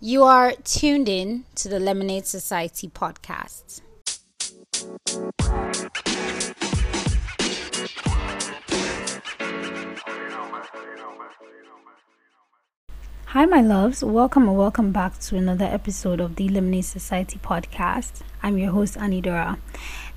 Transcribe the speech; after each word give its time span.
You 0.00 0.22
are 0.22 0.52
tuned 0.52 1.08
in 1.08 1.42
to 1.56 1.68
the 1.68 1.80
Lemonade 1.80 2.24
Society 2.24 2.86
podcast. 2.86 3.80
Hi, 13.24 13.44
my 13.46 13.60
loves. 13.60 14.04
Welcome 14.04 14.46
and 14.48 14.56
welcome 14.56 14.92
back 14.92 15.18
to 15.18 15.36
another 15.36 15.64
episode 15.64 16.20
of 16.20 16.36
the 16.36 16.48
Lemonade 16.48 16.84
Society 16.84 17.40
podcast. 17.42 18.20
I'm 18.40 18.56
your 18.56 18.70
host, 18.70 18.96
Annie 18.96 19.20
Dora. 19.20 19.58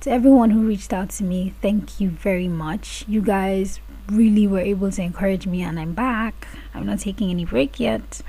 To 0.02 0.12
everyone 0.12 0.52
who 0.52 0.68
reached 0.68 0.94
out 0.94 1.10
to 1.10 1.24
me, 1.24 1.56
thank 1.60 2.00
you 2.00 2.12
very 2.12 2.48
much. 2.48 3.04
You 3.08 3.24
guys 3.24 3.80
really 4.12 4.46
were 4.46 4.60
able 4.60 4.92
to 4.92 5.02
encourage 5.02 5.48
me, 5.48 5.64
and 5.64 5.80
I'm 5.80 5.94
back. 5.94 6.48
I'm 6.76 6.86
not 6.86 7.00
taking 7.00 7.32
any 7.32 7.46
break 7.46 7.80
yet. 7.80 8.22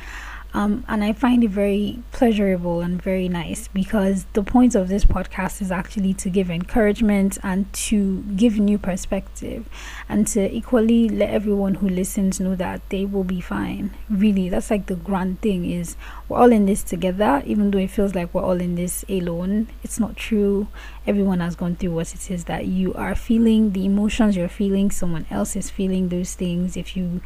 Um, 0.54 0.84
and 0.86 1.02
I 1.02 1.12
find 1.12 1.42
it 1.42 1.50
very 1.50 2.02
pleasurable 2.12 2.80
and 2.80 3.00
very 3.00 3.28
nice 3.28 3.68
because 3.68 4.26
the 4.34 4.42
point 4.42 4.74
of 4.74 4.88
this 4.88 5.04
podcast 5.04 5.62
is 5.62 5.72
actually 5.72 6.12
to 6.14 6.28
give 6.28 6.50
encouragement 6.50 7.38
and 7.42 7.72
to 7.72 8.22
give 8.36 8.58
new 8.58 8.76
perspective 8.76 9.66
and 10.08 10.26
to 10.28 10.54
equally 10.54 11.08
let 11.08 11.30
everyone 11.30 11.76
who 11.76 11.88
listens 11.88 12.38
know 12.38 12.54
that 12.56 12.82
they 12.90 13.06
will 13.06 13.24
be 13.24 13.40
fine. 13.40 13.94
Really, 14.10 14.50
that's 14.50 14.70
like 14.70 14.86
the 14.86 14.96
grand 14.96 15.40
thing 15.40 15.70
is 15.70 15.96
we're 16.28 16.38
all 16.38 16.52
in 16.52 16.66
this 16.66 16.82
together, 16.82 17.42
even 17.46 17.70
though 17.70 17.78
it 17.78 17.90
feels 17.90 18.14
like 18.14 18.34
we're 18.34 18.42
all 18.42 18.60
in 18.60 18.74
this 18.74 19.04
alone. 19.08 19.68
It's 19.82 19.98
not 19.98 20.16
true. 20.16 20.68
Everyone 21.06 21.40
has 21.40 21.56
gone 21.56 21.76
through 21.76 21.92
what 21.92 22.14
it 22.14 22.30
is 22.30 22.44
that 22.44 22.66
you 22.66 22.92
are 22.94 23.14
feeling, 23.14 23.72
the 23.72 23.86
emotions 23.86 24.36
you're 24.36 24.48
feeling, 24.48 24.90
someone 24.90 25.26
else 25.30 25.56
is 25.56 25.70
feeling 25.70 26.10
those 26.10 26.34
things. 26.34 26.76
If 26.76 26.96
you 26.96 27.22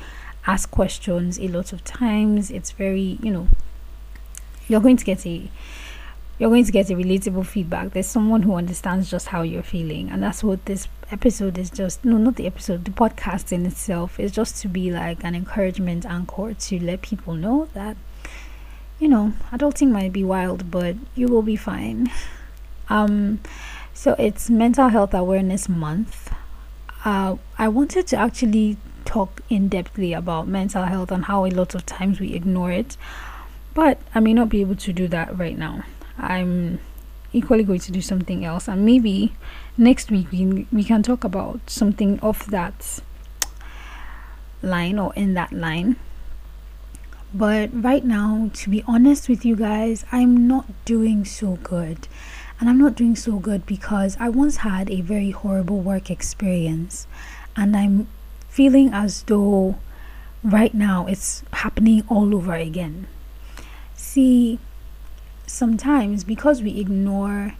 ask 0.46 0.70
questions 0.70 1.38
a 1.38 1.48
lot 1.48 1.72
of 1.72 1.84
times. 1.84 2.50
It's 2.50 2.70
very 2.72 3.18
you 3.22 3.30
know 3.32 3.48
you're 4.68 4.80
going 4.80 4.96
to 4.96 5.04
get 5.04 5.26
a 5.26 5.50
you're 6.38 6.50
going 6.50 6.64
to 6.64 6.72
get 6.72 6.90
a 6.90 6.94
relatable 6.94 7.46
feedback. 7.46 7.92
There's 7.92 8.06
someone 8.06 8.42
who 8.42 8.54
understands 8.54 9.10
just 9.10 9.28
how 9.28 9.42
you're 9.42 9.62
feeling 9.62 10.10
and 10.10 10.22
that's 10.22 10.44
what 10.44 10.64
this 10.66 10.88
episode 11.10 11.56
is 11.56 11.70
just 11.70 12.04
no 12.04 12.18
not 12.18 12.34
the 12.34 12.46
episode 12.46 12.84
the 12.84 12.90
podcast 12.90 13.52
in 13.52 13.64
itself 13.64 14.18
is 14.18 14.32
just 14.32 14.60
to 14.60 14.66
be 14.66 14.90
like 14.90 15.22
an 15.22 15.36
encouragement 15.36 16.04
anchor 16.04 16.52
to 16.52 16.80
let 16.80 17.00
people 17.00 17.32
know 17.32 17.68
that 17.74 17.96
you 18.98 19.06
know 19.06 19.32
adulting 19.52 19.88
might 19.92 20.12
be 20.12 20.24
wild 20.24 20.68
but 20.70 20.96
you 21.14 21.28
will 21.28 21.42
be 21.42 21.56
fine. 21.56 22.10
Um 22.88 23.40
so 23.92 24.14
it's 24.16 24.48
mental 24.48 24.90
health 24.90 25.12
awareness 25.12 25.68
month. 25.68 26.30
Uh, 27.04 27.36
i 27.58 27.66
wanted 27.66 28.06
to 28.06 28.16
actually 28.16 28.76
talk 29.06 29.40
in 29.48 29.70
depthly 29.70 30.16
about 30.16 30.46
mental 30.48 30.84
health 30.84 31.10
and 31.10 31.24
how 31.24 31.46
a 31.46 31.50
lot 31.50 31.74
of 31.74 31.86
times 31.86 32.20
we 32.20 32.34
ignore 32.34 32.70
it. 32.70 32.96
But 33.72 33.98
I 34.14 34.20
may 34.20 34.34
not 34.34 34.48
be 34.48 34.60
able 34.60 34.76
to 34.76 34.92
do 34.92 35.08
that 35.08 35.38
right 35.38 35.56
now. 35.56 35.84
I'm 36.18 36.80
equally 37.32 37.64
going 37.64 37.80
to 37.80 37.92
do 37.92 38.00
something 38.00 38.44
else, 38.44 38.68
and 38.68 38.84
maybe 38.84 39.34
next 39.76 40.10
week 40.10 40.30
we, 40.32 40.66
we 40.72 40.84
can 40.84 41.02
talk 41.02 41.24
about 41.24 41.60
something 41.68 42.18
of 42.20 42.50
that 42.50 43.00
line 44.62 44.98
or 44.98 45.14
in 45.14 45.34
that 45.34 45.52
line. 45.52 45.96
But 47.34 47.70
right 47.72 48.04
now, 48.04 48.50
to 48.54 48.70
be 48.70 48.82
honest 48.86 49.28
with 49.28 49.44
you 49.44 49.56
guys, 49.56 50.04
I'm 50.10 50.48
not 50.48 50.66
doing 50.84 51.24
so 51.24 51.58
good. 51.62 52.08
And 52.58 52.70
I'm 52.70 52.78
not 52.78 52.94
doing 52.94 53.16
so 53.16 53.38
good 53.38 53.66
because 53.66 54.16
I 54.18 54.30
once 54.30 54.58
had 54.58 54.90
a 54.90 55.02
very 55.02 55.30
horrible 55.30 55.80
work 55.80 56.10
experience 56.10 57.06
and 57.54 57.76
I'm 57.76 58.08
feeling 58.56 58.90
as 58.90 59.22
though 59.24 59.76
right 60.42 60.72
now 60.72 61.04
it's 61.06 61.42
happening 61.52 62.02
all 62.08 62.34
over 62.34 62.54
again. 62.54 63.06
See, 63.94 64.58
sometimes 65.46 66.24
because 66.24 66.62
we 66.62 66.80
ignore 66.80 67.52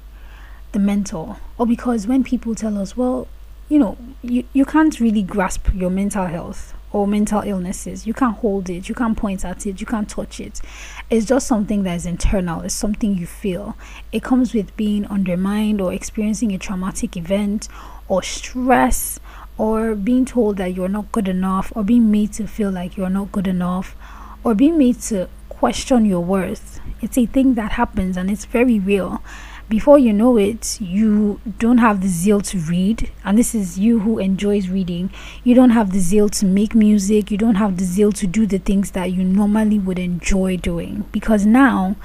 the 0.73 0.79
mental, 0.79 1.39
or 1.59 1.67
because 1.67 2.07
when 2.07 2.25
people 2.25 2.55
tell 2.55 2.79
us, 2.79 2.97
well, 2.97 3.29
you 3.69 3.79
know, 3.79 3.99
you, 4.23 4.45
you 4.55 4.65
can't 4.65 4.99
really 4.99 5.23
grasp 5.23 5.69
your 5.75 5.91
mental 5.91 6.25
health 6.25 6.73
or 6.93 7.07
mental 7.07 7.43
illnesses. 7.43 8.07
You 8.07 8.15
can't 8.15 8.39
hold 8.39 8.71
it, 8.71 8.89
you 8.89 8.95
can't 8.95 9.19
point 9.19 9.45
at 9.45 9.67
it, 9.67 9.79
you 9.83 9.87
can't 9.87 10.09
touch 10.09 10.41
it. 10.41 10.63
It's 11.11 11.27
just 11.27 11.47
something 11.47 11.83
that 11.83 11.97
is 11.97 12.07
internal, 12.07 12.63
it's 12.63 12.75
something 12.75 13.19
you 13.19 13.27
feel. 13.27 13.77
It 14.13 14.23
comes 14.23 14.55
with 14.55 14.75
being 14.79 15.05
undermined 15.09 15.83
or 15.83 15.93
experiencing 15.93 16.53
a 16.53 16.59
traumatic 16.59 17.19
event 17.19 17.69
or 18.09 18.23
stress 18.23 19.21
or 19.59 19.95
being 19.95 20.25
told 20.25 20.57
that 20.59 20.75
you're 20.75 20.89
not 20.89 21.11
good 21.13 21.29
enough, 21.29 21.73
or 21.75 21.83
being 21.83 22.11
made 22.11 22.33
to 22.35 22.47
feel 22.47 22.71
like 22.71 22.97
you're 22.97 23.11
not 23.11 23.33
good 23.33 23.47
enough, 23.47 23.97
or 24.45 24.55
being 24.55 24.79
made 24.79 25.01
to 25.01 25.29
question 25.49 26.05
your 26.05 26.21
worth. 26.21 26.81
It's 27.01 27.17
a 27.19 27.27
thing 27.27 27.55
that 27.55 27.73
happens 27.73 28.17
and 28.17 28.31
it's 28.31 28.45
very 28.45 28.79
real. 28.79 29.23
Before 29.69 29.99
you 29.99 30.13
know 30.13 30.37
it, 30.37 30.81
you 30.81 31.41
don't 31.59 31.79
have 31.79 32.01
the 32.01 32.07
zeal 32.07 32.41
to 32.43 32.59
read, 32.59 33.11
and 33.25 33.37
this 33.37 33.53
is 33.53 33.81
you 33.81 33.99
who 33.99 34.21
enjoys 34.21 34.69
reading. 34.69 35.11
You 35.43 35.57
don't 35.57 35.71
have 35.71 35.93
the 35.93 35.99
zeal 35.99 36.29
to 36.29 36.47
make 36.47 36.73
music, 36.73 37.33
you 37.33 37.37
don't 37.37 37.57
have 37.57 37.77
the 37.77 37.85
zeal 37.85 38.13
to 38.13 38.29
do 38.29 38.47
the 38.47 38.59
things 38.59 38.93
that 38.93 39.11
you 39.11 39.25
normally 39.25 39.81
would 39.81 39.99
enjoy 39.99 40.57
doing 40.57 41.05
because 41.11 41.45
now, 41.45 41.97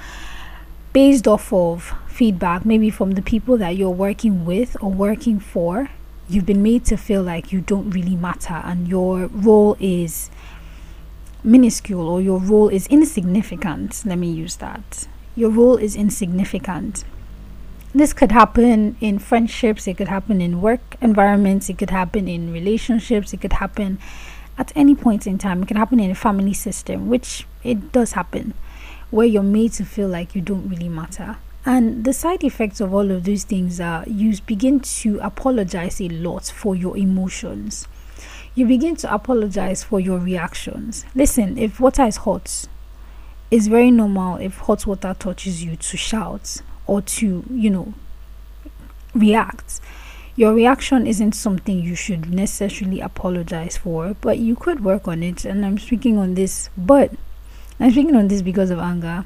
based 0.92 1.28
off 1.28 1.52
of 1.52 1.94
feedback, 2.08 2.66
maybe 2.66 2.90
from 2.90 3.12
the 3.12 3.22
people 3.22 3.56
that 3.58 3.76
you're 3.76 3.90
working 3.90 4.44
with 4.44 4.76
or 4.82 4.90
working 4.90 5.38
for, 5.38 5.88
you've 6.28 6.46
been 6.46 6.62
made 6.62 6.84
to 6.86 6.96
feel 6.96 7.22
like 7.22 7.52
you 7.52 7.60
don't 7.60 7.90
really 7.90 8.16
matter 8.16 8.60
and 8.64 8.88
your 8.88 9.26
role 9.26 9.76
is 9.80 10.30
minuscule 11.44 12.08
or 12.08 12.20
your 12.20 12.38
role 12.38 12.68
is 12.68 12.86
insignificant. 12.86 14.02
Let 14.06 14.18
me 14.18 14.30
use 14.30 14.56
that. 14.56 15.08
Your 15.34 15.50
role 15.50 15.76
is 15.76 15.96
insignificant. 15.96 17.04
This 17.94 18.12
could 18.12 18.32
happen 18.32 18.96
in 19.00 19.18
friendships, 19.18 19.86
it 19.86 19.98
could 19.98 20.08
happen 20.08 20.40
in 20.40 20.62
work 20.62 20.96
environments, 21.02 21.68
it 21.68 21.76
could 21.76 21.90
happen 21.90 22.26
in 22.26 22.52
relationships, 22.52 23.34
it 23.34 23.42
could 23.42 23.54
happen 23.54 23.98
at 24.56 24.72
any 24.74 24.94
point 24.94 25.26
in 25.26 25.36
time. 25.38 25.62
It 25.62 25.68
could 25.68 25.76
happen 25.76 26.00
in 26.00 26.10
a 26.10 26.14
family 26.14 26.54
system, 26.54 27.08
which 27.08 27.46
it 27.62 27.92
does 27.92 28.12
happen, 28.12 28.54
where 29.10 29.26
you're 29.26 29.42
made 29.42 29.72
to 29.74 29.84
feel 29.84 30.08
like 30.08 30.34
you 30.34 30.40
don't 30.40 30.68
really 30.68 30.88
matter. 30.88 31.36
And 31.64 32.04
the 32.04 32.12
side 32.12 32.42
effects 32.42 32.80
of 32.80 32.92
all 32.92 33.10
of 33.12 33.24
those 33.24 33.44
things 33.44 33.80
are 33.80 34.04
you 34.08 34.36
begin 34.46 34.80
to 34.80 35.20
apologize 35.20 36.00
a 36.00 36.08
lot 36.08 36.46
for 36.46 36.74
your 36.74 36.96
emotions. 36.96 37.86
You 38.54 38.66
begin 38.66 38.96
to 38.96 39.14
apologize 39.14 39.84
for 39.84 40.00
your 40.00 40.18
reactions. 40.18 41.04
Listen, 41.14 41.56
if 41.56 41.78
water 41.78 42.04
is 42.04 42.16
hot, 42.18 42.66
it's 43.50 43.68
very 43.68 43.90
normal 43.90 44.36
if 44.36 44.58
hot 44.58 44.86
water 44.86 45.14
touches 45.16 45.62
you 45.62 45.76
to 45.76 45.96
shout 45.96 46.58
or 46.86 47.00
to, 47.00 47.44
you 47.50 47.70
know, 47.70 47.94
react. 49.14 49.80
Your 50.34 50.54
reaction 50.54 51.06
isn't 51.06 51.32
something 51.32 51.78
you 51.78 51.94
should 51.94 52.32
necessarily 52.32 53.00
apologize 53.00 53.76
for, 53.76 54.16
but 54.20 54.38
you 54.38 54.56
could 54.56 54.84
work 54.84 55.06
on 55.06 55.22
it. 55.22 55.44
And 55.44 55.64
I'm 55.64 55.78
speaking 55.78 56.18
on 56.18 56.34
this, 56.34 56.70
but 56.76 57.12
I'm 57.78 57.92
speaking 57.92 58.16
on 58.16 58.28
this 58.28 58.42
because 58.42 58.70
of 58.70 58.78
anger 58.80 59.24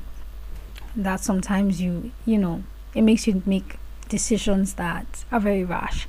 that 0.97 1.21
sometimes 1.21 1.81
you 1.81 2.11
you 2.25 2.39
know 2.39 2.65
it 2.95 3.03
makes 3.03 3.27
you 3.27 3.43
make 3.45 3.79
decisions 4.09 4.75
that 4.75 5.25
are 5.31 5.41
very 5.41 5.65
rash. 5.65 6.09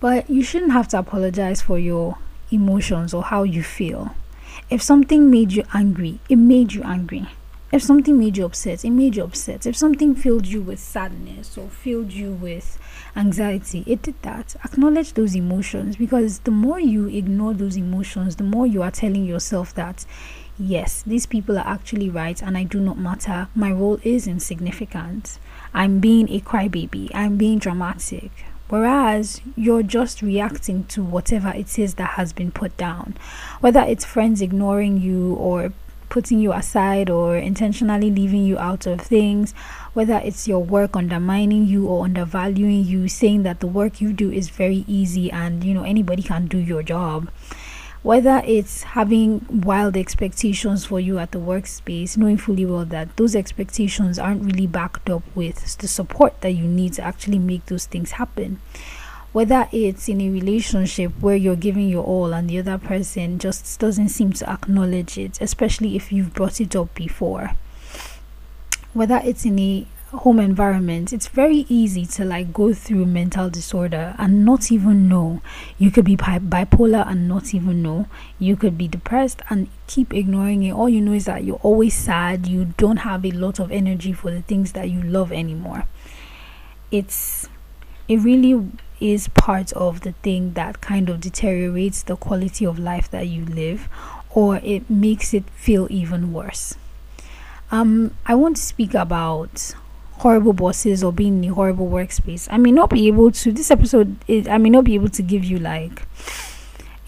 But 0.00 0.28
you 0.28 0.42
shouldn't 0.42 0.72
have 0.72 0.88
to 0.88 0.98
apologize 0.98 1.62
for 1.62 1.78
your 1.78 2.18
emotions 2.50 3.14
or 3.14 3.22
how 3.24 3.42
you 3.42 3.62
feel. 3.62 4.14
If 4.70 4.82
something 4.82 5.30
made 5.30 5.52
you 5.52 5.64
angry 5.74 6.20
it 6.28 6.36
made 6.36 6.72
you 6.72 6.82
angry. 6.82 7.26
If 7.72 7.82
something 7.82 8.16
made 8.16 8.36
you 8.36 8.44
upset 8.44 8.84
it 8.84 8.90
made 8.90 9.16
you 9.16 9.24
upset. 9.24 9.66
If 9.66 9.76
something 9.76 10.14
filled 10.14 10.46
you 10.46 10.62
with 10.62 10.78
sadness 10.78 11.58
or 11.58 11.68
filled 11.68 12.12
you 12.12 12.32
with 12.32 12.78
anxiety 13.16 13.82
it 13.86 14.02
did 14.02 14.20
that. 14.22 14.54
Acknowledge 14.64 15.14
those 15.14 15.34
emotions 15.34 15.96
because 15.96 16.40
the 16.40 16.50
more 16.50 16.78
you 16.78 17.08
ignore 17.08 17.54
those 17.54 17.76
emotions 17.76 18.36
the 18.36 18.44
more 18.44 18.66
you 18.66 18.82
are 18.82 18.90
telling 18.92 19.24
yourself 19.24 19.74
that 19.74 20.04
yes, 20.58 21.02
these 21.02 21.26
people 21.26 21.58
are 21.58 21.66
actually 21.66 22.08
right 22.08 22.42
and 22.42 22.56
I 22.56 22.64
do 22.64 22.80
not 22.80 22.98
matter. 22.98 23.48
My 23.54 23.72
role 23.72 23.98
is 24.02 24.26
insignificant. 24.26 25.38
I'm 25.72 26.00
being 26.00 26.28
a 26.30 26.40
crybaby. 26.40 27.10
I'm 27.14 27.36
being 27.36 27.58
dramatic. 27.58 28.30
Whereas 28.68 29.40
you're 29.56 29.82
just 29.82 30.22
reacting 30.22 30.84
to 30.84 31.02
whatever 31.02 31.50
it 31.50 31.78
is 31.78 31.94
that 31.94 32.10
has 32.10 32.32
been 32.32 32.50
put 32.50 32.76
down, 32.76 33.14
whether 33.60 33.80
it's 33.80 34.04
friends 34.04 34.40
ignoring 34.40 35.00
you 35.00 35.34
or 35.34 35.72
putting 36.08 36.38
you 36.38 36.52
aside 36.52 37.10
or 37.10 37.36
intentionally 37.36 38.10
leaving 38.10 38.44
you 38.44 38.58
out 38.58 38.86
of 38.86 39.00
things, 39.00 39.52
whether 39.92 40.20
it's 40.24 40.48
your 40.48 40.62
work 40.62 40.96
undermining 40.96 41.66
you 41.66 41.86
or 41.88 42.04
undervaluing 42.04 42.84
you, 42.84 43.08
saying 43.08 43.42
that 43.42 43.60
the 43.60 43.66
work 43.66 44.00
you 44.00 44.12
do 44.12 44.30
is 44.30 44.48
very 44.48 44.84
easy 44.86 45.30
and 45.30 45.64
you 45.64 45.74
know 45.74 45.82
anybody 45.82 46.22
can 46.22 46.46
do 46.46 46.58
your 46.58 46.82
job 46.82 47.28
whether 48.04 48.42
it's 48.44 48.82
having 48.82 49.44
wild 49.50 49.96
expectations 49.96 50.84
for 50.84 51.00
you 51.00 51.18
at 51.18 51.32
the 51.32 51.38
workspace, 51.38 52.16
knowing 52.18 52.36
fully 52.36 52.64
well 52.66 52.84
that 52.84 53.16
those 53.16 53.34
expectations 53.34 54.18
aren't 54.18 54.44
really 54.44 54.66
backed 54.66 55.08
up 55.10 55.22
with 55.34 55.76
the 55.78 55.88
support 55.88 56.38
that 56.42 56.52
you 56.52 56.64
need 56.64 56.92
to 56.92 57.02
actually 57.02 57.38
make 57.38 57.64
those 57.66 57.86
things 57.86 58.12
happen. 58.12 58.60
Whether 59.32 59.68
it's 59.72 60.08
in 60.08 60.20
a 60.20 60.28
relationship 60.30 61.12
where 61.18 61.34
you're 61.34 61.56
giving 61.56 61.88
your 61.88 62.04
all 62.04 62.32
and 62.34 62.48
the 62.48 62.58
other 62.60 62.78
person 62.78 63.38
just 63.38 63.80
doesn't 63.80 64.10
seem 64.10 64.34
to 64.34 64.48
acknowledge 64.48 65.16
it, 65.18 65.40
especially 65.40 65.96
if 65.96 66.12
you've 66.12 66.34
brought 66.34 66.60
it 66.60 66.76
up 66.76 66.94
before. 66.94 67.56
whether 68.94 69.20
it's 69.24 69.44
in 69.44 69.58
a 69.58 69.86
home 70.18 70.38
environment, 70.40 71.12
it's 71.12 71.28
very 71.28 71.66
easy 71.68 72.06
to 72.06 72.24
like 72.24 72.52
go 72.52 72.72
through 72.72 73.06
mental 73.06 73.50
disorder 73.50 74.14
and 74.18 74.44
not 74.44 74.72
even 74.72 75.08
know. 75.08 75.42
You 75.78 75.90
could 75.90 76.04
be 76.04 76.16
bi- 76.16 76.38
bipolar 76.38 77.06
and 77.06 77.28
not 77.28 77.54
even 77.54 77.82
know. 77.82 78.06
You 78.38 78.56
could 78.56 78.78
be 78.78 78.88
depressed 78.88 79.42
and 79.50 79.68
keep 79.86 80.14
ignoring 80.14 80.62
it. 80.62 80.72
All 80.72 80.88
you 80.88 81.00
know 81.00 81.12
is 81.12 81.26
that 81.26 81.44
you're 81.44 81.60
always 81.62 81.94
sad. 81.94 82.46
You 82.46 82.66
don't 82.76 82.98
have 82.98 83.24
a 83.24 83.30
lot 83.30 83.58
of 83.58 83.70
energy 83.70 84.12
for 84.12 84.30
the 84.30 84.42
things 84.42 84.72
that 84.72 84.90
you 84.90 85.02
love 85.02 85.32
anymore. 85.32 85.86
It's 86.90 87.48
it 88.08 88.18
really 88.18 88.70
is 89.00 89.28
part 89.28 89.72
of 89.72 90.02
the 90.02 90.12
thing 90.22 90.52
that 90.52 90.80
kind 90.80 91.08
of 91.08 91.20
deteriorates 91.20 92.02
the 92.02 92.16
quality 92.16 92.64
of 92.64 92.78
life 92.78 93.10
that 93.10 93.26
you 93.26 93.44
live 93.44 93.88
or 94.30 94.56
it 94.56 94.88
makes 94.90 95.32
it 95.32 95.44
feel 95.50 95.86
even 95.90 96.32
worse. 96.32 96.74
Um, 97.70 98.14
I 98.26 98.34
want 98.34 98.56
to 98.56 98.62
speak 98.62 98.94
about 98.94 99.74
horrible 100.18 100.52
bosses 100.52 101.02
or 101.02 101.12
being 101.12 101.42
in 101.42 101.50
a 101.50 101.54
horrible 101.54 101.88
workspace. 101.88 102.48
I 102.50 102.56
may 102.56 102.72
not 102.72 102.90
be 102.90 103.06
able 103.08 103.30
to 103.32 103.52
this 103.52 103.70
episode 103.70 104.16
is, 104.28 104.48
I 104.48 104.58
may 104.58 104.70
not 104.70 104.84
be 104.84 104.94
able 104.94 105.08
to 105.10 105.22
give 105.22 105.44
you 105.44 105.58
like 105.58 106.06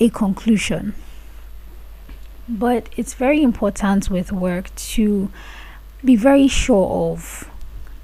a 0.01 0.09
conclusion. 0.11 0.95
But 2.49 2.89
it's 2.97 3.15
very 3.15 3.43
important 3.43 4.11
with 4.11 4.31
work 4.33 4.75
to 4.75 5.31
be 6.05 6.15
very 6.17 6.47
sure 6.47 7.13
of 7.13 7.51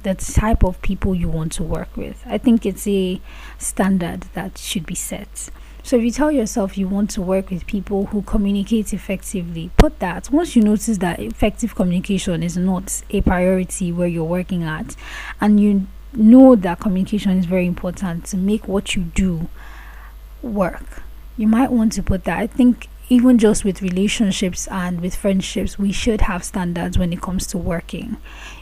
the 0.02 0.14
type 0.14 0.64
of 0.64 0.80
people 0.82 1.14
you 1.14 1.28
want 1.28 1.52
to 1.52 1.62
work 1.62 1.96
with. 1.96 2.22
I 2.26 2.38
think 2.38 2.66
it's 2.66 2.88
a 2.88 3.20
standard 3.58 4.22
that 4.34 4.58
should 4.58 4.84
be 4.84 4.96
set. 4.96 5.50
So 5.84 5.96
if 5.96 6.04
you 6.04 6.10
tell 6.12 6.30
yourself 6.30 6.78
you 6.78 6.86
want 6.86 7.10
to 7.10 7.22
work 7.22 7.50
with 7.50 7.66
people 7.66 8.06
who 8.06 8.22
communicate 8.22 8.94
effectively, 8.94 9.70
put 9.76 9.98
that. 9.98 10.30
Once 10.30 10.54
you 10.54 10.62
notice 10.62 10.98
that 10.98 11.18
effective 11.18 11.74
communication 11.74 12.42
is 12.42 12.56
not 12.56 13.02
a 13.10 13.20
priority 13.20 13.90
where 13.90 14.06
you're 14.06 14.24
working 14.24 14.62
at, 14.62 14.94
and 15.40 15.58
you 15.58 15.86
know 16.14 16.54
that 16.54 16.78
communication 16.80 17.36
is 17.36 17.46
very 17.46 17.66
important 17.66 18.24
to 18.26 18.36
make 18.36 18.68
what 18.68 18.94
you 18.94 19.02
do 19.02 19.48
work, 20.40 21.02
you 21.36 21.48
might 21.48 21.72
want 21.72 21.92
to 21.94 22.02
put 22.02 22.24
that. 22.24 22.38
I 22.38 22.46
think 22.46 22.88
even 23.08 23.36
just 23.36 23.64
with 23.64 23.82
relationships 23.82 24.68
and 24.68 25.00
with 25.00 25.14
friendships, 25.14 25.78
we 25.78 25.92
should 25.92 26.22
have 26.22 26.44
standards 26.44 26.96
when 26.96 27.12
it 27.12 27.20
comes 27.20 27.46
to 27.48 27.58
working, 27.58 28.16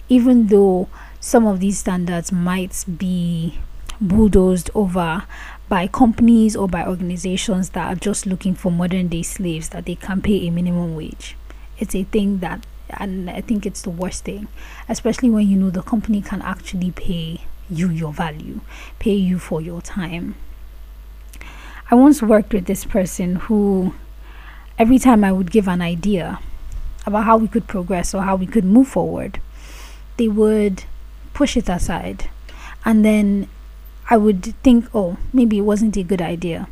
even 0.09 0.47
though 0.47 0.89
some 1.21 1.47
of 1.47 1.61
these 1.61 1.79
standards 1.79 2.33
might 2.33 2.85
be 2.97 3.59
bulldozed 4.01 4.71
over 4.75 5.25
by 5.71 5.87
companies 5.87 6.57
or 6.57 6.67
by 6.67 6.85
organizations 6.85 7.71
that 7.71 7.87
are 7.87 7.95
just 7.95 8.27
looking 8.27 8.57
for 8.57 8.73
modern 8.73 9.07
day 9.07 9.23
slaves 9.23 9.69
that 9.69 9.87
they 9.87 9.95
can 9.95 10.21
pay 10.21 10.49
a 10.49 10.51
minimum 10.51 10.97
wage. 10.97 11.37
It's 11.79 11.95
a 11.95 12.03
thing 12.03 12.39
that, 12.39 12.67
and 12.91 13.31
I 13.31 13.41
think 13.41 13.65
it's 13.65 13.83
the 13.83 13.91
worst 13.91 14.25
thing, 14.25 14.49
especially 14.89 15.31
when 15.31 15.49
you 15.49 15.57
know 15.57 15.71
the 15.71 15.83
company 15.83 16.23
can 16.23 16.43
actually 16.43 16.91
pay 16.91 17.43
you 17.71 17.89
your 17.89 18.13
value, 18.13 18.63
pay 18.99 19.15
you 19.15 19.39
for 19.39 19.61
your 19.61 19.81
time. 19.81 20.35
I 21.89 21.95
once 21.95 22.21
worked 22.21 22.53
with 22.53 22.67
this 22.67 22.85
person 22.85 23.37
who, 23.37 23.95
every 24.77 24.99
time 24.99 25.23
I 25.23 25.31
would 25.31 25.53
give 25.53 25.69
an 25.69 25.81
idea 25.81 26.41
about 27.07 27.27
how 27.27 27.37
we 27.37 27.47
could 27.47 27.69
progress 27.69 28.13
or 28.13 28.23
how 28.23 28.35
we 28.35 28.47
could 28.47 28.65
move 28.65 28.89
forward, 28.89 29.41
they 30.17 30.27
would 30.27 30.83
push 31.33 31.57
it 31.57 31.69
aside 31.69 32.29
and 32.85 33.05
then 33.05 33.49
I 34.11 34.17
would 34.17 34.45
think, 34.65 34.87
oh, 34.93 35.17
maybe 35.33 35.59
it 35.59 35.63
wasn't 35.63 35.97
a 35.97 36.03
good 36.03 36.21
idea. 36.21 36.69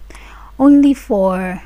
Only 0.58 0.92
for 0.92 1.62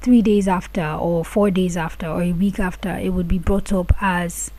three 0.00 0.22
days 0.22 0.48
after, 0.48 0.82
or 0.82 1.22
four 1.22 1.50
days 1.50 1.76
after, 1.76 2.06
or 2.06 2.22
a 2.22 2.32
week 2.32 2.58
after, 2.58 2.96
it 2.96 3.10
would 3.10 3.28
be 3.28 3.38
brought 3.38 3.72
up 3.72 3.92
as 4.00 4.50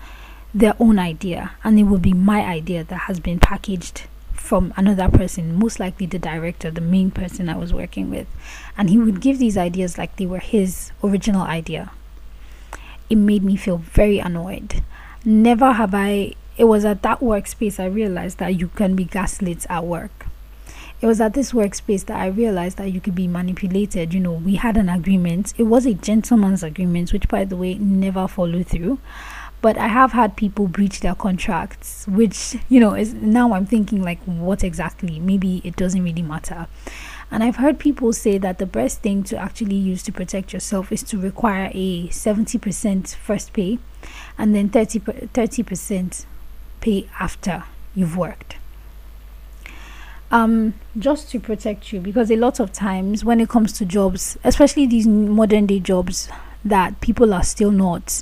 their 0.54 0.76
own 0.80 1.00
idea, 1.00 1.54
and 1.64 1.80
it 1.80 1.84
would 1.84 2.04
be 2.04 2.14
my 2.14 2.42
idea 2.42 2.84
that 2.84 3.02
has 3.08 3.20
been 3.20 3.40
packaged 3.40 4.04
from 4.34 4.74
another 4.78 5.10
person, 5.10 5.58
most 5.58 5.80
likely 5.80 6.06
the 6.06 6.20
director, 6.20 6.70
the 6.70 6.82
main 6.82 7.10
person 7.10 7.50
I 7.50 7.58
was 7.58 7.74
working 7.74 8.10
with. 8.10 8.28
And 8.78 8.90
he 8.90 9.00
would 9.00 9.22
give 9.22 9.40
these 9.40 9.58
ideas 9.58 9.98
like 9.98 10.18
they 10.18 10.26
were 10.26 10.40
his 10.40 10.92
original 11.04 11.44
idea. 11.44 11.92
It 13.10 13.16
made 13.16 13.44
me 13.44 13.56
feel 13.56 13.78
very 13.78 14.20
annoyed. 14.20 14.84
Never 15.26 15.74
have 15.74 15.96
I 15.96 16.34
it 16.58 16.66
was 16.66 16.86
at 16.86 17.02
that 17.02 17.20
workspace 17.20 17.80
I 17.80 17.86
realized 17.86 18.38
that 18.40 18.60
you 18.60 18.68
can 18.68 18.96
be 18.96 19.06
gaslit 19.06 19.66
at 19.70 19.86
work. 19.86 20.28
It 21.02 21.08
was 21.08 21.20
at 21.20 21.34
this 21.34 21.52
workspace 21.52 22.06
that 22.06 22.20
I 22.20 22.28
realized 22.28 22.78
that 22.78 22.92
you 22.92 23.02
could 23.02 23.16
be 23.16 23.28
manipulated. 23.28 24.14
You 24.14 24.20
know, 24.20 24.34
we 24.34 24.56
had 24.56 24.78
an 24.78 24.88
agreement. 24.88 25.54
It 25.58 25.64
was 25.64 25.88
a 25.88 25.96
gentleman's 25.96 26.62
agreement, 26.62 27.12
which, 27.12 27.28
by 27.28 27.44
the 27.44 27.56
way, 27.56 27.74
never 27.74 28.28
followed 28.28 28.68
through. 28.68 29.00
But 29.62 29.80
I 29.80 29.88
have 29.88 30.12
had 30.12 30.36
people 30.36 30.68
breach 30.68 31.00
their 31.00 31.16
contracts, 31.16 32.06
which, 32.08 32.56
you 32.70 32.80
know, 32.80 32.94
is 32.94 33.16
now 33.16 33.54
I'm 33.54 33.66
thinking, 33.66 34.04
like, 34.04 34.22
what 34.26 34.64
exactly? 34.64 35.20
Maybe 35.20 35.62
it 35.64 35.76
doesn't 35.76 36.04
really 36.04 36.22
matter. 36.22 36.68
And 37.32 37.44
I've 37.44 37.56
heard 37.56 37.80
people 37.80 38.14
say 38.14 38.38
that 38.38 38.60
the 38.60 38.66
best 38.68 39.02
thing 39.02 39.24
to 39.24 39.38
actually 39.38 39.76
use 39.76 40.04
to 40.04 40.12
protect 40.12 40.54
yourself 40.54 40.92
is 40.92 41.02
to 41.04 41.20
require 41.20 41.72
a 41.74 42.10
70% 42.10 43.16
first 43.16 43.54
pay 43.54 43.80
and 44.38 44.54
then 44.54 44.70
30, 44.70 45.00
30% 45.00 46.26
pay 46.82 47.08
after 47.20 47.64
you've 47.96 48.18
worked. 48.18 48.58
Um, 50.32 50.76
just 50.98 51.30
to 51.32 51.40
protect 51.40 51.92
you, 51.92 52.00
because 52.00 52.32
a 52.32 52.38
lot 52.38 52.60
of 52.60 52.72
times 52.72 53.26
when 53.26 53.42
it 53.42 53.50
comes 53.50 53.74
to 53.74 53.86
jobs, 53.86 54.38
especially 54.44 54.86
these 54.86 55.06
modern 55.06 55.66
day 55.66 55.80
jobs 55.80 56.30
that 56.64 57.02
people 57.02 57.34
are 57.34 57.44
still 57.44 57.72
not 57.72 58.22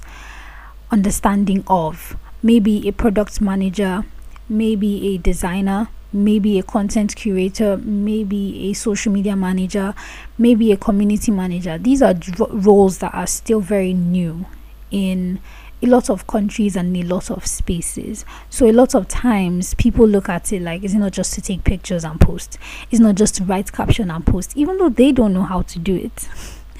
understanding 0.91 1.63
of, 1.67 2.17
maybe 2.41 2.87
a 2.87 2.91
product 2.91 3.41
manager, 3.41 4.05
maybe 4.47 5.13
a 5.13 5.17
designer, 5.17 5.89
maybe 6.11 6.57
a 6.57 6.63
content 6.63 7.15
curator, 7.15 7.77
maybe 7.77 8.69
a 8.69 8.73
social 8.73 9.11
media 9.11 9.35
manager, 9.35 9.93
maybe 10.37 10.71
a 10.71 10.77
community 10.77 11.31
manager. 11.31 11.77
These 11.77 12.01
are 12.01 12.15
roles 12.49 12.97
that 12.99 13.13
are 13.13 13.27
still 13.27 13.59
very 13.59 13.93
new 13.93 14.45
in 14.89 15.39
a 15.81 15.87
lot 15.87 16.09
of 16.09 16.27
countries 16.27 16.75
and 16.75 16.95
a 16.95 17.03
lot 17.03 17.31
of 17.31 17.45
spaces. 17.45 18.25
So 18.49 18.69
a 18.69 18.71
lot 18.73 18.95
of 18.95 19.07
times 19.07 19.73
people 19.75 20.07
look 20.07 20.27
at 20.29 20.51
it 20.51 20.61
like 20.61 20.83
it's 20.83 20.93
not 20.93 21.13
just 21.13 21.33
to 21.33 21.41
take 21.41 21.63
pictures 21.63 22.03
and 22.03 22.19
post. 22.19 22.57
It's 22.91 22.99
not 22.99 23.15
just 23.15 23.35
to 23.35 23.43
write 23.43 23.71
caption 23.71 24.11
and 24.11 24.25
post, 24.25 24.55
even 24.55 24.77
though 24.77 24.89
they 24.89 25.11
don't 25.11 25.33
know 25.33 25.43
how 25.43 25.61
to 25.63 25.79
do 25.79 25.95
it. 25.95 26.27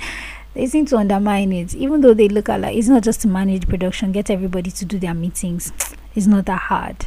they 0.53 0.67
seem 0.67 0.85
to 0.87 0.97
undermine 0.97 1.53
it, 1.53 1.73
even 1.75 2.01
though 2.01 2.13
they 2.13 2.27
look 2.27 2.49
at 2.49 2.61
like 2.61 2.75
it's 2.75 2.89
not 2.89 3.03
just 3.03 3.21
to 3.21 3.27
manage 3.27 3.67
production, 3.67 4.11
get 4.11 4.29
everybody 4.29 4.71
to 4.71 4.85
do 4.85 4.99
their 4.99 5.13
meetings. 5.13 5.71
It's 6.15 6.25
not 6.25 6.47
that 6.47 6.61
hard. 6.61 7.05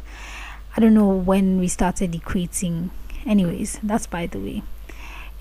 I 0.76 0.81
don't 0.81 0.95
know 0.95 1.09
when 1.09 1.59
we 1.59 1.66
started 1.66 2.12
equating. 2.12 2.90
Anyways, 3.26 3.81
that's 3.83 4.07
by 4.07 4.28
the 4.28 4.38
way 4.38 4.62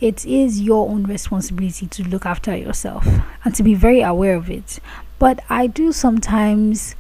it 0.02 0.26
is 0.26 0.60
your 0.60 0.90
own 0.90 1.04
responsibility 1.04 1.86
to 1.86 2.04
look 2.04 2.26
after 2.26 2.58
yourself 2.58 3.08
and 3.46 3.54
to 3.54 3.62
be 3.62 3.76
very 3.76 4.02
aware 4.02 4.36
of 4.36 4.50
it. 4.50 4.80
But 5.22 5.44
I 5.52 5.68
do 5.68 5.92
sometimes 5.92 6.96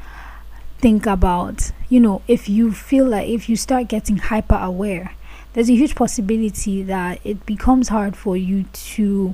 think 0.77 1.07
about, 1.07 1.71
you 1.89 1.99
know, 1.99 2.21
if 2.27 2.47
you 2.47 2.71
feel 2.71 3.07
like 3.07 3.27
if 3.27 3.49
you 3.49 3.55
start 3.55 3.87
getting 3.87 4.17
hyper 4.17 4.59
aware, 4.61 5.15
there's 5.53 5.71
a 5.71 5.73
huge 5.73 5.95
possibility 5.95 6.83
that 6.83 7.19
it 7.23 7.47
becomes 7.47 7.89
hard 7.89 8.15
for 8.15 8.37
you 8.37 8.65
to 8.93 9.33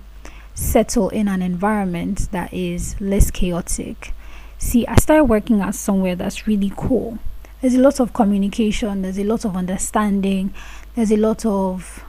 settle 0.55 1.09
in 1.09 1.27
an 1.27 1.41
environment 1.41 2.31
that 2.31 2.53
is 2.53 2.95
less 3.01 3.29
chaotic. 3.29 4.13
See, 4.57 4.87
I 4.87 4.95
started 4.95 5.25
working 5.25 5.59
at 5.59 5.75
somewhere 5.75 6.15
that's 6.15 6.47
really 6.47 6.71
cool. 6.77 7.19
There's 7.59 7.75
a 7.75 7.81
lot 7.81 7.99
of 7.99 8.13
communication, 8.13 9.01
there's 9.01 9.19
a 9.19 9.25
lot 9.25 9.43
of 9.43 9.57
understanding, 9.57 10.53
there's 10.95 11.11
a 11.11 11.17
lot 11.17 11.45
of 11.45 12.05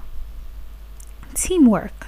teamwork. 1.35 2.07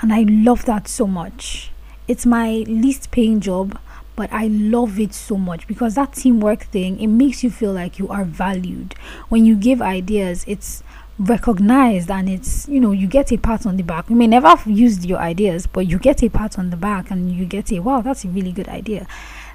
And 0.00 0.12
I 0.12 0.22
love 0.22 0.66
that 0.66 0.86
so 0.86 1.08
much. 1.08 1.72
It's 2.06 2.24
my 2.24 2.64
least 2.68 3.10
paying 3.10 3.40
job, 3.40 3.76
but 4.18 4.32
I 4.32 4.48
love 4.48 4.98
it 4.98 5.14
so 5.14 5.36
much 5.36 5.66
because 5.66 5.94
that 5.94 6.12
teamwork 6.12 6.64
thing, 6.64 7.00
it 7.00 7.06
makes 7.06 7.44
you 7.44 7.50
feel 7.50 7.72
like 7.72 7.98
you 7.98 8.08
are 8.08 8.24
valued. 8.24 8.94
When 9.28 9.44
you 9.44 9.56
give 9.56 9.80
ideas, 9.80 10.44
it's 10.46 10.82
recognized 11.18 12.10
and 12.10 12.28
it's 12.28 12.68
you 12.68 12.78
know 12.78 12.92
you 12.92 13.06
get 13.06 13.32
a 13.32 13.36
pat 13.36 13.66
on 13.66 13.76
the 13.76 13.82
back 13.82 14.08
you 14.08 14.14
may 14.14 14.28
never 14.28 14.46
have 14.46 14.64
used 14.68 15.04
your 15.04 15.18
ideas 15.18 15.66
but 15.66 15.84
you 15.84 15.98
get 15.98 16.22
a 16.22 16.28
pat 16.30 16.56
on 16.56 16.70
the 16.70 16.76
back 16.76 17.10
and 17.10 17.32
you 17.32 17.44
get 17.44 17.72
a 17.72 17.80
wow 17.80 18.00
that's 18.00 18.24
a 18.24 18.28
really 18.28 18.52
good 18.52 18.68
idea 18.68 19.04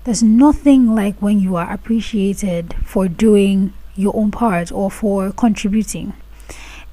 there's 0.04 0.22
nothing 0.22 0.94
like 0.94 1.16
when 1.22 1.40
you 1.40 1.56
are 1.56 1.72
appreciated 1.72 2.76
for 2.84 3.08
doing 3.08 3.72
your 3.96 4.14
own 4.14 4.30
part 4.30 4.74
or 4.74 4.92
for 4.92 5.32
contributing 5.32 6.12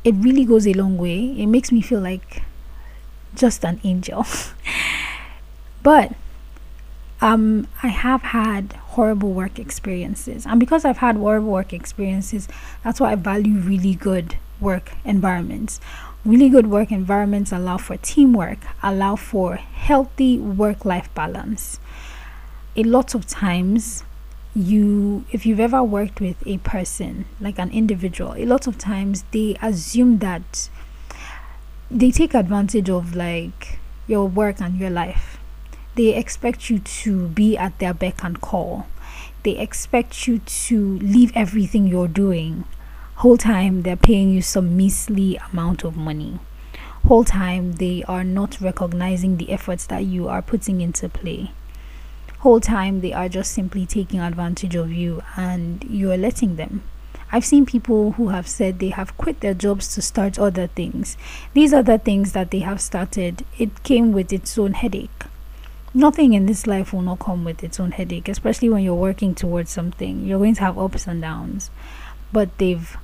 it 0.05 0.15
really 0.17 0.45
goes 0.45 0.67
a 0.67 0.73
long 0.73 0.97
way. 0.97 1.35
It 1.39 1.47
makes 1.47 1.71
me 1.71 1.81
feel 1.81 2.01
like 2.01 2.43
just 3.35 3.65
an 3.65 3.81
angel. 3.85 4.25
but 5.83 6.13
um, 7.21 7.69
I 7.83 7.89
have 7.89 8.23
had 8.23 8.73
horrible 8.73 9.33
work 9.33 9.59
experiences. 9.59 10.47
And 10.47 10.59
because 10.59 10.85
I've 10.85 10.99
had 10.99 11.17
horrible 11.17 11.51
work 11.51 11.73
experiences, 11.73 12.49
that's 12.83 13.01
why 13.01 13.13
I 13.13 13.15
value 13.15 13.59
really 13.59 13.95
good 13.95 14.37
work 14.61 14.93
environments. 15.05 15.81
Really 16.25 16.49
good 16.49 16.67
work 16.67 16.91
environments 16.91 17.53
allow 17.53 17.79
for 17.79 17.97
teamwork, 17.97 18.59
allow 18.83 19.17
for 19.17 19.57
healthy 19.57 20.39
work 20.39 20.85
life 20.85 21.13
balance. 21.15 21.81
A 22.77 22.85
lot 22.85 23.15
of 23.15 23.27
times, 23.27 24.05
you 24.55 25.25
if 25.31 25.47
you've 25.47 25.61
ever 25.61 25.83
worked 25.83 26.21
with 26.21 26.37
a 26.45 26.59
person 26.59 27.25
like 27.41 27.57
an 27.59 27.71
individual 27.71 28.35
a 28.35 28.45
lot 28.45 28.67
of 28.67 28.77
times 28.77 29.23
they 29.31 29.57
assume 29.63 30.19
that 30.19 30.69
they 31.89 32.11
take 32.11 32.35
advantage 32.35 32.91
of 32.91 33.15
like 33.15 33.79
your 34.09 34.27
work 34.27 34.61
and 34.61 34.77
your 34.77 34.91
life 34.91 35.40
they 36.01 36.15
expect 36.15 36.71
you 36.71 36.79
to 36.79 37.29
be 37.29 37.59
at 37.59 37.79
their 37.79 37.93
beck 37.93 38.25
and 38.25 38.41
call 38.41 38.87
they 39.43 39.59
expect 39.59 40.27
you 40.27 40.39
to 40.39 40.99
leave 41.01 41.31
everything 41.35 41.87
you're 41.87 42.09
doing 42.09 42.65
whole 43.17 43.37
time 43.37 43.83
they're 43.83 43.97
paying 43.97 44.31
you 44.31 44.41
some 44.41 44.75
measly 44.75 45.39
amount 45.53 45.85
of 45.85 45.97
money 45.97 46.39
whole 47.07 47.25
time 47.25 47.73
they 47.75 48.03
are 48.09 48.25
not 48.25 48.59
recognizing 48.61 49.37
the 49.37 49.51
efforts 49.51 49.87
that 49.87 50.05
you 50.05 50.27
are 50.27 50.41
putting 50.41 50.81
into 50.81 51.07
play 51.07 51.51
whole 52.41 52.61
time 52.61 53.03
they 53.03 53.13
are 53.13 53.29
just 53.29 53.53
simply 53.53 53.85
taking 53.85 54.19
advantage 54.19 54.75
of 54.75 54.91
you 54.91 55.23
and 55.37 55.85
you 55.85 56.11
are 56.11 56.17
letting 56.17 56.57
them. 56.57 56.83
I've 57.31 57.45
seen 57.45 57.67
people 57.67 58.13
who 58.13 58.29
have 58.29 58.49
said 58.49 58.79
they 58.79 58.89
have 58.89 59.17
quit 59.19 59.41
their 59.41 59.53
jobs 59.55 59.95
to 59.95 60.03
start 60.03 60.39
other 60.39 60.67
things. 60.69 61.19
These 61.53 61.75
other 61.75 61.99
things 61.99 62.33
that 62.33 62.51
they 62.51 62.61
have 62.61 62.81
started, 62.81 63.45
it 63.59 63.83
came 63.83 64.13
with 64.13 64.33
its 64.33 64.57
own 64.59 64.73
headache. 64.73 65.25
Nothing 65.93 66.35
in 66.35 66.47
this 66.47 66.67
life 66.67 66.93
will 66.93 67.03
not 67.03 67.19
come 67.19 67.45
with 67.45 67.65
its 67.65 67.81
own 67.81 67.91
headache, 67.93 68.29
especially 68.29 68.69
when 68.69 68.85
you're 68.85 68.95
working 68.95 69.35
towards 69.35 69.71
something. 69.71 70.25
You're 70.25 70.39
going 70.39 70.55
to 70.55 70.61
have 70.61 70.79
ups 70.79 71.09
and 71.09 71.21
downs. 71.21 71.71
But 72.33 72.57
they've 72.59 72.97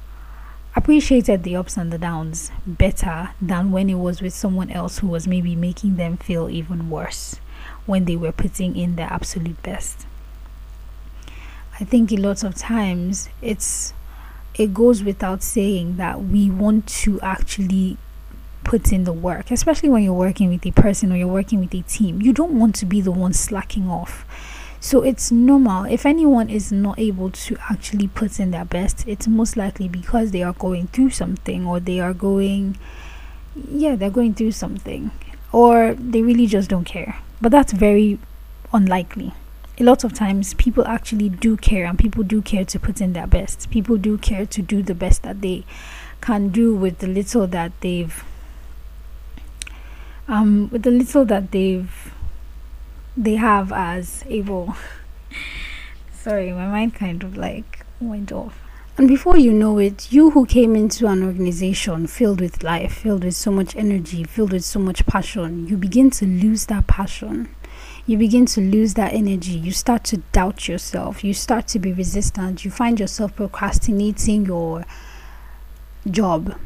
appreciated 0.77 1.43
the 1.43 1.57
ups 1.57 1.77
and 1.77 1.93
the 1.93 1.99
downs 1.99 2.53
better 2.65 3.31
than 3.41 3.73
when 3.73 3.91
it 3.91 3.95
was 3.95 4.23
with 4.23 4.35
someone 4.35 4.71
else 4.71 4.99
who 4.99 5.09
was 5.09 5.27
maybe 5.27 5.57
making 5.57 5.97
them 5.97 6.17
feel 6.17 6.49
even 6.49 6.89
worse 6.89 7.41
when 7.87 8.05
they 8.05 8.15
were 8.15 8.33
putting 8.33 8.77
in 8.77 8.95
their 8.95 9.13
absolute 9.13 9.61
best. 9.63 10.07
I 11.81 11.85
think 11.85 12.13
a 12.13 12.17
lot 12.17 12.45
of 12.45 12.55
times 12.55 13.29
it's 13.43 13.93
it 14.55 14.73
goes 14.73 15.03
without 15.03 15.43
saying 15.43 15.97
that 15.97 16.23
we 16.23 16.51
want 16.51 16.87
to 16.87 17.21
actually 17.21 17.99
put 18.67 18.93
in 18.93 19.05
the 19.05 19.13
work, 19.13 19.51
especially 19.51 19.89
when 19.89 20.03
you're 20.03 20.13
working 20.13 20.51
with 20.51 20.67
a 20.67 20.73
person 20.73 21.13
or 21.13 21.17
you're 21.17 21.29
working 21.29 21.61
with 21.61 21.75
a 21.75 21.83
team. 21.83 22.21
You 22.21 22.33
don't 22.33 22.59
want 22.59 22.75
to 22.77 22.87
be 22.87 23.01
the 23.01 23.13
one 23.13 23.33
slacking 23.33 23.89
off. 23.89 24.25
So 24.81 25.03
it's 25.03 25.33
normal. 25.33 25.85
If 25.85 26.05
anyone 26.05 26.51
is 26.51 26.71
not 26.71 26.99
able 26.99 27.31
to 27.31 27.57
actually 27.71 28.09
put 28.09 28.39
in 28.39 28.51
their 28.51 28.65
best, 28.65 29.07
it's 29.07 29.27
most 29.27 29.57
likely 29.57 29.89
because 29.89 30.33
they 30.33 30.43
are 30.43 30.53
going 30.53 30.89
through 30.89 31.11
something 31.11 31.67
or 31.67 31.81
they 31.81 32.01
are 32.01 32.13
going 32.13 32.77
yeah, 33.71 33.97
they're 33.97 34.11
going 34.11 34.35
through 34.35 34.53
something 34.53 35.11
or 35.53 35.95
they 35.95 36.23
really 36.23 36.47
just 36.47 36.69
don't 36.69 36.85
care 36.85 37.17
but 37.41 37.53
that's 37.53 37.73
very 37.73 38.19
unlikely 38.73 39.33
a 39.79 39.85
lot 39.85 40.05
of 40.05 40.13
times 40.13 40.55
people 40.55 40.87
actually 40.87 41.29
do 41.29 41.57
care 41.57 41.85
and 41.85 41.99
people 41.99 42.23
do 42.23 42.43
care 42.43 42.65
to 42.65 42.79
put 42.79 43.01
in 43.01 43.13
their 43.13 43.27
best 43.27 43.71
people 43.71 43.97
do 43.97 44.19
care 44.19 44.47
to 44.47 44.63
do 44.63 44.83
the 44.83 44.95
best 44.95 45.23
that 45.23 45.41
they 45.41 45.65
can 46.21 46.49
do 46.49 46.75
with 46.75 46.99
the 46.99 47.07
little 47.07 47.47
that 47.47 47.73
they've 47.81 48.25
um 50.29 50.69
with 50.71 50.83
the 50.83 50.91
little 50.91 51.25
that 51.25 51.51
they've 51.53 52.13
they 53.17 53.37
have 53.37 53.73
as 53.73 54.25
able 54.29 54.75
sorry 56.13 56.53
my 56.53 56.67
mind 56.67 56.95
kind 56.95 57.23
of 57.23 57.37
like 57.37 57.85
went 58.01 58.33
off 58.33 58.61
and 58.99 59.09
before 59.09 59.37
you 59.37 59.53
know 59.53 59.77
it, 59.77 60.11
you 60.11 60.31
who 60.31 60.47
came 60.47 60.75
into 60.75 61.07
an 61.07 61.23
organization 61.23 62.07
filled 62.07 62.41
with 62.41 62.63
life, 62.63 62.95
filled 62.95 63.25
with 63.25 63.35
so 63.35 63.51
much 63.51 63.77
energy, 63.77 64.25
filled 64.25 64.53
with 64.53 64.65
so 64.65 64.81
much 64.81 65.05
passion, 65.05 65.69
you 65.69 65.77
begin 65.77 66.09
to 66.13 66.25
lose 66.25 66.65
that 66.67 66.87
passion. 66.87 67.55
You 68.07 68.17
begin 68.17 68.47
to 68.47 68.61
lose 68.63 68.95
that 68.95 69.13
energy. 69.13 69.53
You 69.53 69.73
start 69.73 70.05
to 70.05 70.19
doubt 70.33 70.67
yourself. 70.67 71.23
You 71.23 71.35
start 71.35 71.69
to 71.69 71.79
be 71.79 71.93
resistant. 71.93 72.65
You 72.65 72.71
find 72.71 72.99
yourself 72.99 73.37
procrastinating 73.37 74.47
your 74.47 74.87
job 76.11 76.59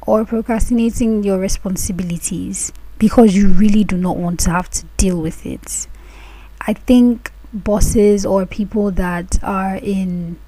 or 0.00 0.24
procrastinating 0.24 1.22
your 1.22 1.38
responsibilities 1.38 2.72
because 3.00 3.34
you 3.34 3.48
really 3.48 3.82
do 3.82 3.96
not 3.96 4.18
want 4.18 4.38
to 4.38 4.50
have 4.50 4.70
to 4.70 4.84
deal 4.98 5.20
with 5.20 5.44
it. 5.46 5.88
I 6.60 6.74
think 6.74 7.32
bosses 7.52 8.26
or 8.26 8.44
people 8.44 8.90
that 8.92 9.42
are 9.42 9.76
in 9.76 10.38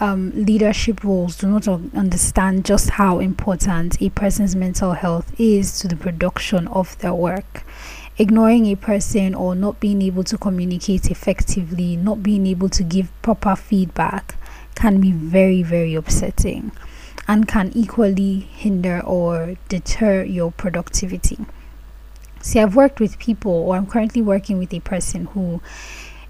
um, 0.00 0.32
leadership 0.34 1.04
roles 1.04 1.36
do 1.36 1.46
not 1.46 1.68
understand 1.68 2.64
just 2.64 2.90
how 2.90 3.18
important 3.18 4.00
a 4.00 4.08
person's 4.08 4.56
mental 4.56 4.92
health 4.92 5.38
is 5.38 5.78
to 5.80 5.86
the 5.86 5.96
production 5.96 6.66
of 6.68 6.98
their 6.98 7.14
work. 7.14 7.62
Ignoring 8.16 8.64
a 8.66 8.74
person 8.74 9.34
or 9.34 9.54
not 9.54 9.78
being 9.80 10.00
able 10.00 10.24
to 10.24 10.38
communicate 10.38 11.10
effectively, 11.10 11.94
not 11.94 12.22
being 12.22 12.46
able 12.46 12.70
to 12.70 12.82
give 12.82 13.12
proper 13.20 13.54
feedback 13.54 14.36
can 14.74 14.98
be 14.98 15.12
very, 15.12 15.62
very 15.62 15.94
upsetting 15.94 16.72
and 17.26 17.48
can 17.48 17.72
equally 17.74 18.40
hinder 18.40 19.00
or 19.00 19.56
deter 19.68 20.22
your 20.22 20.52
productivity. 20.52 21.38
See, 22.40 22.60
I've 22.60 22.76
worked 22.76 23.00
with 23.00 23.18
people, 23.18 23.52
or 23.52 23.76
I'm 23.76 23.86
currently 23.86 24.20
working 24.20 24.58
with 24.58 24.74
a 24.74 24.80
person 24.80 25.26
who 25.26 25.62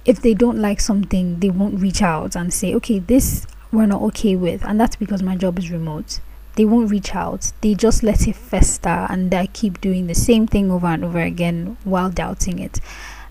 if 0.05 0.21
they 0.21 0.35
don't 0.35 0.59
like 0.59 0.81
something, 0.81 1.41
they 1.41 1.51
won't 1.51 1.81
reach 1.81 2.03
out 2.03 2.37
and 2.37 2.53
say, 2.53 2.75
okay, 2.75 2.99
this 2.99 3.47
we're 3.73 3.87
not 3.87 4.03
okay 4.03 4.37
with, 4.37 4.65
and 4.65 4.81
that's 4.81 4.97
because 4.97 5.23
my 5.23 5.37
job 5.37 5.59
is 5.59 5.71
remote. 5.71 6.21
They 6.57 6.65
won't 6.65 6.91
reach 6.91 7.15
out, 7.15 7.53
they 7.63 7.75
just 7.75 8.03
let 8.05 8.29
it 8.29 8.37
fester 8.37 9.07
and 9.11 9.31
they 9.31 9.49
keep 9.49 9.81
doing 9.81 10.07
the 10.07 10.15
same 10.15 10.47
thing 10.47 10.71
over 10.71 10.87
and 10.87 11.05
over 11.05 11.21
again 11.21 11.77
while 11.83 12.11
doubting 12.11 12.61
it. 12.61 12.81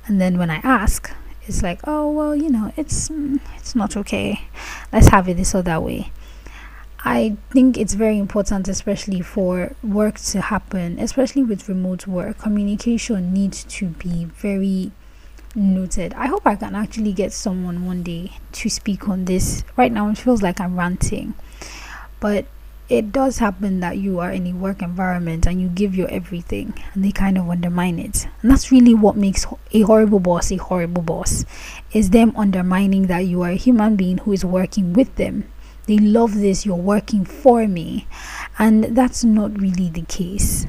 And 0.06 0.20
then 0.20 0.38
when 0.38 0.50
I 0.50 0.58
ask, 0.58 1.10
it's 1.44 1.64
like, 1.64 1.80
oh, 1.86 2.12
well, 2.12 2.36
you 2.36 2.50
know, 2.50 2.74
it's, 2.76 3.08
mm, 3.08 3.40
it's 3.56 3.76
not 3.76 3.96
okay. 3.96 4.48
Let's 4.92 5.08
have 5.08 5.30
it 5.30 5.38
this 5.38 5.56
other 5.56 5.80
way. 5.80 6.12
I 7.06 7.36
think 7.52 7.78
it's 7.78 7.96
very 7.96 8.18
important, 8.18 8.70
especially 8.70 9.20
for 9.20 9.76
work 9.84 10.20
to 10.20 10.40
happen, 10.40 10.98
especially 11.00 11.44
with 11.44 11.68
remote 11.68 12.08
work. 12.08 12.38
Communication 12.40 13.34
needs 13.34 13.66
to 13.66 13.88
be 13.88 14.26
very 14.26 14.92
noted. 15.54 16.14
I 16.14 16.28
hope 16.28 16.48
I 16.48 16.56
can 16.56 16.76
actually 16.76 17.12
get 17.12 17.34
someone 17.34 17.86
one 17.86 18.04
day 18.04 18.32
to 18.54 18.70
speak 18.70 19.10
on 19.10 19.26
this. 19.26 19.66
Right 19.76 19.92
now, 19.92 20.10
it 20.10 20.18
feels 20.18 20.42
like 20.42 20.62
I'm 20.62 20.78
ranting, 20.78 21.34
but 22.22 22.46
it 22.88 23.12
does 23.12 23.38
happen 23.38 23.82
that 23.82 23.98
you 23.98 24.20
are 24.20 24.32
in 24.32 24.48
a 24.48 24.54
work 24.54 24.82
environment 24.82 25.46
and 25.46 25.62
you 25.62 25.68
give 25.68 25.96
your 25.96 26.10
everything 26.10 26.74
and 26.94 27.04
they 27.04 27.12
kind 27.12 27.38
of 27.38 27.50
undermine 27.50 28.00
it. 28.00 28.28
And 28.42 28.52
that's 28.52 28.72
really 28.72 28.94
what 28.94 29.16
makes 29.16 29.46
a 29.72 29.82
horrible 29.82 30.20
boss 30.20 30.52
a 30.52 30.58
horrible 30.58 31.02
boss 31.02 31.46
is 31.92 32.10
them 32.10 32.34
undermining 32.36 33.08
that 33.08 33.22
you 33.22 33.42
are 33.42 33.50
a 33.50 33.56
human 33.56 33.96
being 33.96 34.20
who 34.20 34.32
is 34.32 34.46
working 34.46 34.94
with 34.94 35.16
them. 35.16 35.50
They 35.86 35.98
love 35.98 36.36
this, 36.36 36.66
you're 36.66 36.76
working 36.76 37.26
for 37.26 37.68
me. 37.68 38.08
And 38.58 38.96
that's 38.96 39.24
not 39.24 39.60
really 39.60 39.90
the 39.90 40.04
case. 40.04 40.66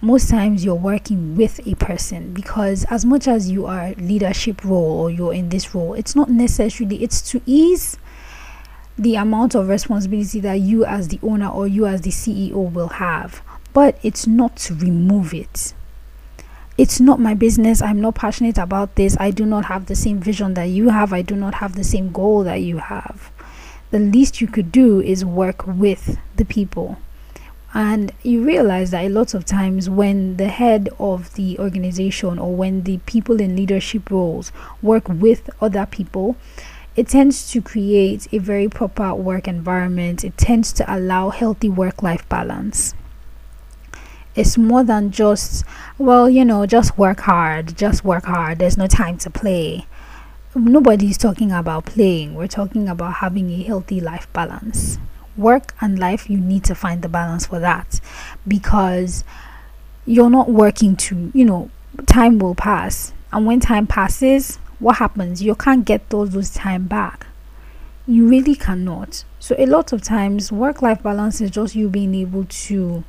Most 0.00 0.28
times 0.28 0.64
you're 0.64 0.74
working 0.74 1.36
with 1.36 1.66
a 1.66 1.74
person 1.76 2.32
because 2.32 2.84
as 2.90 3.04
much 3.04 3.26
as 3.26 3.50
you 3.50 3.66
are 3.66 3.94
leadership 3.94 4.64
role 4.64 5.00
or 5.00 5.10
you're 5.10 5.32
in 5.32 5.48
this 5.48 5.74
role 5.74 5.94
it's 5.94 6.14
not 6.14 6.28
necessarily 6.28 7.02
it's 7.02 7.22
to 7.30 7.40
ease 7.46 7.96
the 8.98 9.14
amount 9.14 9.54
of 9.54 9.68
responsibility 9.68 10.38
that 10.40 10.60
you 10.60 10.84
as 10.84 11.08
the 11.08 11.18
owner 11.22 11.48
or 11.48 11.66
you 11.66 11.86
as 11.86 12.02
the 12.02 12.10
CEO 12.10 12.70
will 12.72 12.88
have. 12.88 13.42
But 13.72 13.98
it's 14.02 14.26
not 14.26 14.56
to 14.56 14.74
remove 14.74 15.34
it. 15.34 15.74
It's 16.78 17.00
not 17.00 17.20
my 17.20 17.34
business. 17.34 17.82
I'm 17.82 18.00
not 18.00 18.14
passionate 18.14 18.58
about 18.58 18.96
this. 18.96 19.16
I 19.18 19.30
do 19.30 19.44
not 19.46 19.66
have 19.66 19.86
the 19.86 19.94
same 19.94 20.18
vision 20.20 20.54
that 20.54 20.64
you 20.64 20.90
have. 20.90 21.12
I 21.12 21.22
do 21.22 21.36
not 21.36 21.54
have 21.54 21.74
the 21.74 21.84
same 21.84 22.10
goal 22.10 22.42
that 22.44 22.60
you 22.60 22.78
have 22.78 23.30
the 23.90 23.98
least 23.98 24.40
you 24.40 24.46
could 24.46 24.72
do 24.72 25.00
is 25.00 25.24
work 25.24 25.66
with 25.66 26.18
the 26.36 26.44
people. 26.44 26.98
And 27.74 28.12
you 28.22 28.42
realize 28.42 28.90
that 28.92 29.04
a 29.04 29.08
lot 29.08 29.34
of 29.34 29.44
times 29.44 29.90
when 29.90 30.38
the 30.38 30.48
head 30.48 30.88
of 30.98 31.34
the 31.34 31.58
organization 31.58 32.38
or 32.38 32.54
when 32.54 32.84
the 32.84 32.98
people 33.06 33.40
in 33.40 33.54
leadership 33.54 34.10
roles 34.10 34.50
work 34.80 35.08
with 35.08 35.50
other 35.60 35.84
people 35.84 36.36
it 36.96 37.08
tends 37.08 37.50
to 37.50 37.60
create 37.60 38.26
a 38.32 38.38
very 38.38 38.68
proper 38.68 39.14
work 39.14 39.46
environment. 39.46 40.24
It 40.24 40.38
tends 40.38 40.72
to 40.74 40.94
allow 40.94 41.28
healthy 41.28 41.68
work 41.68 42.02
life 42.02 42.26
balance. 42.30 42.94
It's 44.34 44.56
more 44.56 44.82
than 44.82 45.10
just 45.10 45.64
well 45.98 46.28
you 46.28 46.44
know 46.44 46.66
just 46.66 46.96
work 46.98 47.20
hard 47.20 47.76
just 47.76 48.04
work 48.04 48.24
hard. 48.24 48.58
There's 48.58 48.78
no 48.78 48.86
time 48.86 49.18
to 49.18 49.30
play 49.30 49.86
nobody's 50.56 51.18
talking 51.18 51.52
about 51.52 51.86
playing. 51.86 52.34
We're 52.34 52.46
talking 52.46 52.88
about 52.88 53.14
having 53.14 53.50
a 53.50 53.62
healthy 53.62 54.00
life 54.00 54.32
balance. 54.32 54.98
Work 55.36 55.74
and 55.80 55.98
life 55.98 56.30
you 56.30 56.38
need 56.38 56.64
to 56.64 56.74
find 56.74 57.02
the 57.02 57.08
balance 57.08 57.46
for 57.46 57.58
that 57.60 58.00
because 58.48 59.22
you're 60.06 60.30
not 60.30 60.48
working 60.48 60.96
to 60.96 61.30
you 61.34 61.44
know 61.44 61.70
time 62.06 62.38
will 62.38 62.54
pass. 62.54 63.12
And 63.32 63.46
when 63.46 63.60
time 63.60 63.86
passes 63.86 64.58
what 64.78 64.96
happens? 64.96 65.42
You 65.42 65.54
can't 65.54 65.84
get 65.84 66.08
those 66.10 66.30
those 66.30 66.54
time 66.54 66.86
back. 66.86 67.26
You 68.06 68.26
really 68.26 68.54
cannot. 68.54 69.24
So 69.38 69.54
a 69.58 69.66
lot 69.66 69.92
of 69.92 70.02
times 70.02 70.50
work 70.50 70.80
life 70.80 71.02
balance 71.02 71.40
is 71.40 71.50
just 71.50 71.74
you 71.74 71.88
being 71.88 72.14
able 72.14 72.44
to 72.44 73.04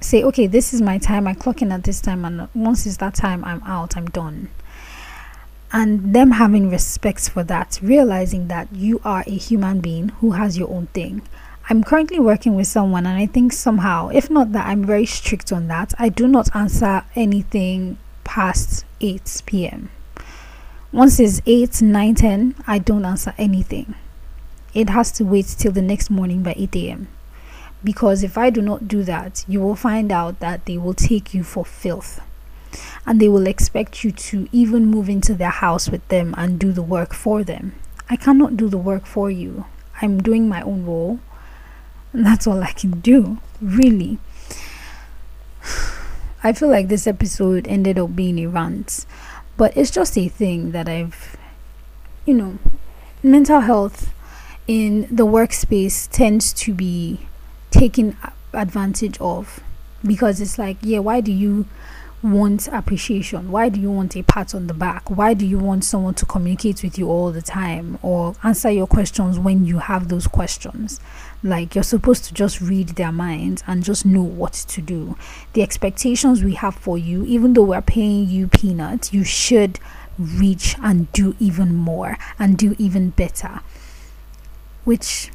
say 0.00 0.22
okay 0.24 0.46
this 0.46 0.74
is 0.74 0.82
my 0.82 0.98
time. 0.98 1.26
I 1.26 1.32
clock 1.32 1.62
in 1.62 1.72
at 1.72 1.84
this 1.84 2.02
time 2.02 2.24
and 2.26 2.48
once 2.54 2.84
it's 2.84 2.98
that 2.98 3.14
time 3.14 3.44
i'm 3.44 3.62
out. 3.62 3.96
I'm 3.96 4.06
done 4.06 4.50
and 5.72 6.14
them 6.14 6.32
having 6.32 6.70
respect 6.70 7.28
for 7.30 7.44
that, 7.44 7.78
realizing 7.82 8.48
that 8.48 8.68
you 8.72 9.00
are 9.04 9.22
a 9.26 9.36
human 9.36 9.80
being 9.80 10.08
who 10.20 10.32
has 10.32 10.58
your 10.58 10.68
own 10.70 10.86
thing. 10.88 11.22
I'm 11.68 11.84
currently 11.84 12.18
working 12.18 12.56
with 12.56 12.66
someone, 12.66 13.06
and 13.06 13.16
I 13.16 13.26
think 13.26 13.52
somehow, 13.52 14.08
if 14.08 14.28
not 14.28 14.52
that, 14.52 14.66
I'm 14.66 14.84
very 14.84 15.06
strict 15.06 15.52
on 15.52 15.68
that. 15.68 15.94
I 15.98 16.08
do 16.08 16.26
not 16.26 16.54
answer 16.54 17.04
anything 17.14 17.98
past 18.24 18.84
8 19.00 19.42
p.m. 19.46 19.90
Once 20.90 21.20
it's 21.20 21.40
8, 21.46 21.82
9, 21.82 22.14
10, 22.16 22.54
I 22.66 22.78
don't 22.78 23.04
answer 23.04 23.32
anything. 23.38 23.94
It 24.74 24.88
has 24.90 25.12
to 25.12 25.24
wait 25.24 25.46
till 25.46 25.70
the 25.70 25.82
next 25.82 26.10
morning 26.10 26.42
by 26.42 26.54
8 26.56 26.74
a.m. 26.76 27.08
Because 27.84 28.24
if 28.24 28.36
I 28.36 28.50
do 28.50 28.60
not 28.60 28.88
do 28.88 29.04
that, 29.04 29.44
you 29.46 29.60
will 29.60 29.76
find 29.76 30.10
out 30.10 30.40
that 30.40 30.66
they 30.66 30.76
will 30.76 30.94
take 30.94 31.32
you 31.32 31.44
for 31.44 31.64
filth 31.64 32.20
and 33.06 33.20
they 33.20 33.28
will 33.28 33.46
expect 33.46 34.04
you 34.04 34.12
to 34.12 34.48
even 34.52 34.86
move 34.86 35.08
into 35.08 35.34
their 35.34 35.50
house 35.50 35.88
with 35.88 36.06
them 36.08 36.34
and 36.36 36.58
do 36.58 36.72
the 36.72 36.82
work 36.82 37.14
for 37.14 37.42
them. 37.42 37.74
I 38.08 38.16
cannot 38.16 38.56
do 38.56 38.68
the 38.68 38.78
work 38.78 39.06
for 39.06 39.30
you. 39.30 39.66
I'm 40.02 40.22
doing 40.22 40.48
my 40.48 40.62
own 40.62 40.84
role, 40.84 41.20
and 42.12 42.26
that's 42.26 42.46
all 42.46 42.62
I 42.62 42.72
can 42.72 43.00
do, 43.00 43.38
really. 43.60 44.18
I 46.42 46.52
feel 46.52 46.70
like 46.70 46.88
this 46.88 47.06
episode 47.06 47.68
ended 47.68 47.98
up 47.98 48.16
being 48.16 48.38
a 48.38 48.46
rant, 48.46 49.04
but 49.56 49.76
it's 49.76 49.90
just 49.90 50.16
a 50.16 50.28
thing 50.28 50.72
that 50.72 50.88
I've, 50.88 51.36
you 52.24 52.34
know, 52.34 52.58
mental 53.22 53.60
health 53.60 54.12
in 54.66 55.02
the 55.10 55.26
workspace 55.26 56.08
tends 56.10 56.52
to 56.54 56.72
be 56.72 57.26
taken 57.70 58.16
advantage 58.52 59.18
of 59.20 59.60
because 60.04 60.40
it's 60.40 60.58
like, 60.58 60.76
yeah, 60.82 60.98
why 60.98 61.20
do 61.20 61.32
you 61.32 61.66
want 62.22 62.68
appreciation? 62.68 63.50
Why 63.50 63.68
do 63.68 63.80
you 63.80 63.90
want 63.90 64.16
a 64.16 64.22
pat 64.22 64.54
on 64.54 64.66
the 64.66 64.74
back? 64.74 65.10
Why 65.10 65.34
do 65.34 65.46
you 65.46 65.58
want 65.58 65.84
someone 65.84 66.14
to 66.14 66.26
communicate 66.26 66.82
with 66.82 66.98
you 66.98 67.08
all 67.08 67.32
the 67.32 67.42
time 67.42 67.98
or 68.02 68.34
answer 68.42 68.70
your 68.70 68.86
questions 68.86 69.38
when 69.38 69.64
you 69.64 69.78
have 69.78 70.08
those 70.08 70.26
questions? 70.26 71.00
Like 71.42 71.74
you're 71.74 71.84
supposed 71.84 72.24
to 72.26 72.34
just 72.34 72.60
read 72.60 72.90
their 72.90 73.12
minds 73.12 73.64
and 73.66 73.82
just 73.82 74.04
know 74.04 74.22
what 74.22 74.52
to 74.52 74.82
do. 74.82 75.16
The 75.54 75.62
expectations 75.62 76.44
we 76.44 76.54
have 76.54 76.74
for 76.74 76.98
you, 76.98 77.24
even 77.24 77.54
though 77.54 77.64
we're 77.64 77.80
paying 77.80 78.28
you 78.28 78.48
peanuts, 78.48 79.12
you 79.12 79.24
should 79.24 79.78
reach 80.18 80.76
and 80.82 81.10
do 81.12 81.34
even 81.40 81.74
more 81.74 82.18
and 82.38 82.58
do 82.58 82.76
even 82.78 83.10
better. 83.10 83.60
Which 84.84 85.30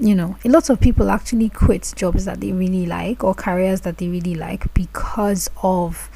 you 0.00 0.14
know, 0.14 0.36
a 0.44 0.48
lot 0.48 0.70
of 0.70 0.80
people 0.80 1.10
actually 1.10 1.48
quit 1.48 1.92
jobs 1.96 2.24
that 2.24 2.40
they 2.40 2.52
really 2.52 2.86
like 2.86 3.24
or 3.24 3.34
careers 3.34 3.80
that 3.80 3.98
they 3.98 4.06
really 4.06 4.36
like 4.36 4.72
because 4.72 5.50
of 5.62 6.08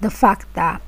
the 0.00 0.10
fact 0.10 0.52
that 0.54 0.80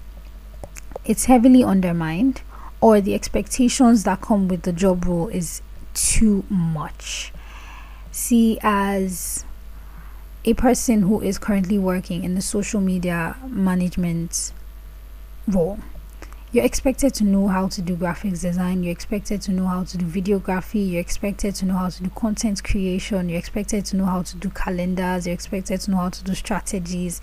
it's 1.05 1.27
heavily 1.27 1.65
undermined 1.65 2.43
or 2.81 3.01
the 3.01 3.15
expectations 3.15 4.05
that 4.05 4.21
come 4.21 4.49
with 4.49 4.63
the 4.63 4.73
job 4.73 5.05
role 5.05 5.29
is 5.29 5.63
too 5.95 6.45
much. 6.49 7.33
See, 8.11 8.59
as 8.63 9.45
a 10.45 10.55
person 10.55 11.03
who 11.03 11.21
is 11.21 11.39
currently 11.39 11.79
working 11.79 12.25
in 12.25 12.35
the 12.35 12.43
social 12.43 12.81
media 12.81 13.37
management 13.47 14.53
role, 15.47 15.79
you're 16.51 16.65
expected 16.65 17.15
to 17.15 17.25
know 17.25 17.49
how 17.49 17.69
to 17.69 17.81
do 17.81 17.97
graphics 17.97 18.43
design, 18.43 18.83
you're 18.83 18.93
expected 18.93 19.41
to 19.43 19.53
know 19.53 19.67
how 19.67 19.85
to 19.85 19.97
do 19.97 20.05
videography, 20.05 20.91
you're 20.91 21.01
expected 21.01 21.55
to 21.55 21.65
know 21.65 21.75
how 21.75 21.89
to 21.89 22.03
do 22.03 22.11
content 22.11 22.63
creation, 22.63 23.29
you're 23.29 23.39
expected 23.39 23.87
to 23.87 23.97
know 23.97 24.05
how 24.05 24.23
to 24.23 24.37
do 24.37 24.51
calendars, 24.51 25.27
you're 25.27 25.33
expected 25.33 25.81
to 25.81 25.91
know 25.91 25.97
how 25.99 26.11
to 26.11 26.23
do 26.25 26.35
strategies 26.35 27.23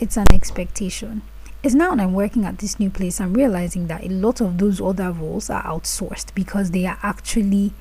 it's 0.00 0.16
an 0.16 0.26
expectation. 0.32 1.22
It's 1.62 1.74
now 1.74 1.90
I'm 1.90 2.14
working 2.14 2.46
at 2.46 2.58
this 2.58 2.80
new 2.80 2.88
place, 2.88 3.20
I'm 3.20 3.34
realizing 3.34 3.86
that 3.88 4.02
a 4.02 4.08
lot 4.08 4.40
of 4.40 4.56
those 4.56 4.80
other 4.80 5.12
roles 5.12 5.50
are 5.50 5.62
outsourced 5.62 6.34
because 6.34 6.70
they 6.70 6.86
are 6.86 6.98
actually 7.02 7.74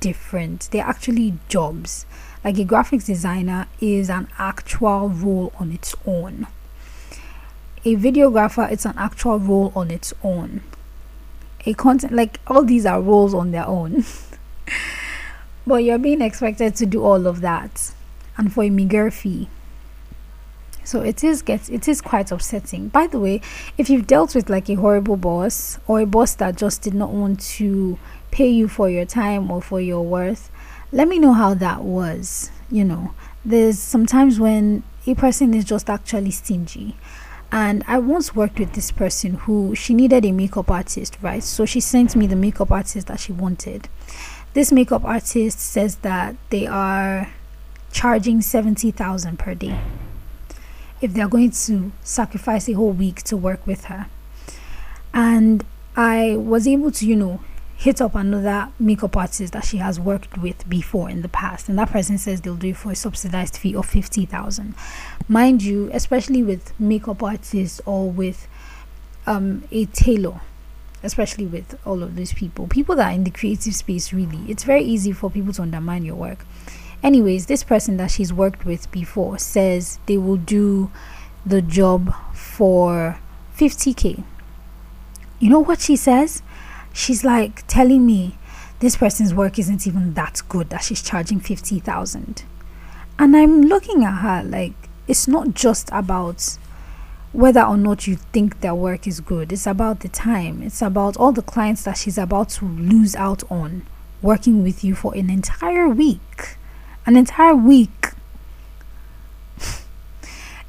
different. 0.00 0.68
They're 0.72 0.84
actually 0.84 1.34
jobs. 1.48 2.06
Like 2.42 2.58
a 2.58 2.64
graphics 2.64 3.04
designer 3.04 3.68
is 3.80 4.08
an 4.08 4.28
actual 4.38 5.10
role 5.10 5.52
on 5.58 5.72
its 5.72 5.94
own. 6.06 6.46
A 7.84 7.96
videographer, 7.96 8.70
it's 8.72 8.86
an 8.86 8.94
actual 8.96 9.38
role 9.38 9.72
on 9.76 9.90
its 9.90 10.14
own. 10.24 10.62
A 11.66 11.74
content, 11.74 12.14
like 12.14 12.40
all 12.46 12.64
these 12.64 12.86
are 12.86 13.00
roles 13.00 13.34
on 13.34 13.50
their 13.50 13.66
own. 13.66 14.04
but 15.66 15.84
you're 15.84 15.98
being 15.98 16.22
expected 16.22 16.74
to 16.76 16.86
do 16.86 17.04
all 17.04 17.26
of 17.26 17.42
that. 17.42 17.92
And 18.38 18.50
for 18.50 18.64
a 18.64 18.70
meager 18.70 19.10
fee 19.10 19.48
so 20.84 21.00
it 21.00 21.22
is 21.22 21.42
gets 21.42 21.68
it 21.68 21.86
is 21.88 22.00
quite 22.00 22.30
upsetting 22.30 22.88
by 22.88 23.06
the 23.06 23.18
way 23.18 23.40
if 23.78 23.88
you've 23.88 24.06
dealt 24.06 24.34
with 24.34 24.50
like 24.50 24.68
a 24.68 24.74
horrible 24.74 25.16
boss 25.16 25.78
or 25.86 26.00
a 26.00 26.06
boss 26.06 26.34
that 26.34 26.56
just 26.56 26.82
did 26.82 26.94
not 26.94 27.10
want 27.10 27.40
to 27.40 27.98
pay 28.30 28.48
you 28.48 28.68
for 28.68 28.88
your 28.88 29.04
time 29.04 29.50
or 29.50 29.60
for 29.60 29.80
your 29.80 30.02
worth 30.02 30.50
let 30.90 31.08
me 31.08 31.18
know 31.18 31.32
how 31.32 31.54
that 31.54 31.82
was 31.82 32.50
you 32.70 32.84
know 32.84 33.14
there's 33.44 33.78
sometimes 33.78 34.38
when 34.38 34.82
a 35.06 35.14
person 35.14 35.52
is 35.54 35.64
just 35.64 35.90
actually 35.90 36.30
stingy 36.30 36.96
and 37.52 37.84
I 37.86 37.98
once 37.98 38.34
worked 38.34 38.58
with 38.58 38.72
this 38.72 38.90
person 38.90 39.34
who 39.34 39.74
she 39.74 39.92
needed 39.92 40.24
a 40.24 40.32
makeup 40.32 40.70
artist, 40.70 41.18
right? 41.20 41.44
So 41.44 41.66
she 41.66 41.80
sent 41.80 42.16
me 42.16 42.26
the 42.26 42.34
makeup 42.34 42.72
artist 42.72 43.08
that 43.08 43.20
she 43.20 43.32
wanted. 43.32 43.90
This 44.54 44.72
makeup 44.72 45.04
artist 45.04 45.60
says 45.60 45.96
that 45.96 46.34
they 46.48 46.66
are 46.66 47.30
charging 47.92 48.40
70,000 48.40 49.38
per 49.38 49.54
day 49.54 49.78
if 51.02 51.12
they're 51.12 51.28
going 51.28 51.50
to 51.50 51.92
sacrifice 52.02 52.68
a 52.68 52.72
whole 52.72 52.92
week 52.92 53.22
to 53.24 53.36
work 53.36 53.66
with 53.66 53.86
her. 53.86 54.06
And 55.12 55.64
I 55.96 56.36
was 56.36 56.66
able 56.66 56.90
to, 56.92 57.06
you 57.06 57.16
know, 57.16 57.40
hit 57.76 58.00
up 58.00 58.14
another 58.14 58.68
makeup 58.78 59.16
artist 59.16 59.52
that 59.52 59.64
she 59.64 59.78
has 59.78 59.98
worked 59.98 60.38
with 60.38 60.68
before 60.68 61.10
in 61.10 61.22
the 61.22 61.28
past. 61.28 61.68
And 61.68 61.76
that 61.78 61.90
person 61.90 62.16
says 62.16 62.40
they'll 62.40 62.54
do 62.54 62.68
it 62.68 62.76
for 62.76 62.92
a 62.92 62.94
subsidized 62.94 63.56
fee 63.56 63.74
of 63.74 63.86
50,000 63.86 64.74
mind 65.28 65.62
you 65.62 65.90
especially 65.92 66.42
with 66.42 66.78
makeup 66.78 67.22
artists 67.22 67.80
or 67.86 68.10
with 68.10 68.46
um, 69.26 69.64
a 69.70 69.84
tailor 69.86 70.40
especially 71.02 71.46
with 71.46 71.78
all 71.86 72.02
of 72.02 72.16
these 72.16 72.32
people 72.32 72.66
people 72.66 72.94
that 72.94 73.10
are 73.10 73.14
in 73.14 73.24
the 73.24 73.30
creative 73.30 73.74
space 73.74 74.12
really 74.12 74.38
it's 74.50 74.64
very 74.64 74.82
easy 74.82 75.12
for 75.12 75.30
people 75.30 75.52
to 75.52 75.62
undermine 75.62 76.04
your 76.04 76.14
work 76.14 76.44
anyways 77.02 77.46
this 77.46 77.64
person 77.64 77.96
that 77.96 78.10
she's 78.10 78.32
worked 78.32 78.64
with 78.64 78.90
before 78.90 79.38
says 79.38 79.98
they 80.06 80.16
will 80.16 80.36
do 80.36 80.90
the 81.44 81.62
job 81.62 82.14
for 82.34 83.18
50k 83.56 84.24
you 85.42 85.50
know 85.50 85.58
what 85.58 85.80
she 85.80 85.96
says? 85.96 86.40
She's 86.92 87.24
like 87.24 87.66
telling 87.66 88.06
me 88.06 88.38
this 88.78 88.94
person's 88.94 89.34
work 89.34 89.58
isn't 89.58 89.88
even 89.88 90.14
that 90.14 90.40
good 90.48 90.70
that 90.70 90.84
she's 90.84 91.02
charging 91.02 91.40
50,000 91.40 92.44
and 93.18 93.36
i'm 93.36 93.62
looking 93.62 94.04
at 94.04 94.18
her 94.18 94.42
like 94.44 94.72
it's 95.08 95.26
not 95.26 95.54
just 95.54 95.88
about 95.92 96.58
whether 97.32 97.62
or 97.62 97.76
not 97.76 98.06
you 98.06 98.16
think 98.16 98.60
their 98.60 98.74
work 98.74 99.06
is 99.06 99.20
good. 99.20 99.52
It's 99.52 99.66
about 99.66 100.00
the 100.00 100.08
time. 100.08 100.62
It's 100.62 100.82
about 100.82 101.16
all 101.16 101.32
the 101.32 101.42
clients 101.42 101.82
that 101.84 101.96
she's 101.96 102.18
about 102.18 102.50
to 102.50 102.66
lose 102.66 103.16
out 103.16 103.42
on 103.50 103.86
working 104.20 104.62
with 104.62 104.84
you 104.84 104.94
for 104.94 105.14
an 105.14 105.30
entire 105.30 105.88
week 105.88 106.56
an 107.06 107.16
entire 107.16 107.54
week. 107.54 108.10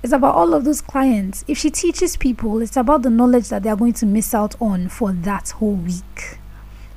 it's 0.03 0.13
about 0.13 0.35
all 0.35 0.53
of 0.53 0.63
those 0.63 0.81
clients. 0.81 1.43
If 1.47 1.57
she 1.57 1.69
teaches 1.69 2.17
people, 2.17 2.61
it's 2.61 2.77
about 2.77 3.03
the 3.03 3.09
knowledge 3.09 3.49
that 3.49 3.63
they 3.63 3.69
are 3.69 3.75
going 3.75 3.93
to 3.93 4.05
miss 4.05 4.33
out 4.33 4.55
on 4.59 4.89
for 4.89 5.11
that 5.11 5.51
whole 5.51 5.75
week. 5.75 6.39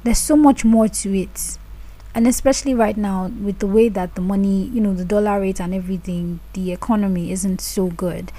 There's 0.05 0.19
so 0.19 0.37
much 0.37 0.65
more 0.65 0.89
to 0.89 1.19
it. 1.19 1.59
And 2.15 2.27
especially 2.27 2.73
right 2.73 2.97
now, 2.97 3.27
with 3.29 3.59
the 3.59 3.67
way 3.67 3.91
that 3.91 4.15
the 4.15 4.23
money, 4.23 4.65
you 4.65 4.81
know, 4.81 4.95
the 4.95 5.05
dollar 5.05 5.41
rate 5.41 5.61
and 5.61 5.75
everything, 5.75 6.41
the 6.55 6.73
economy 6.73 7.31
isn't 7.31 7.61
so 7.61 7.89
good. 7.89 8.33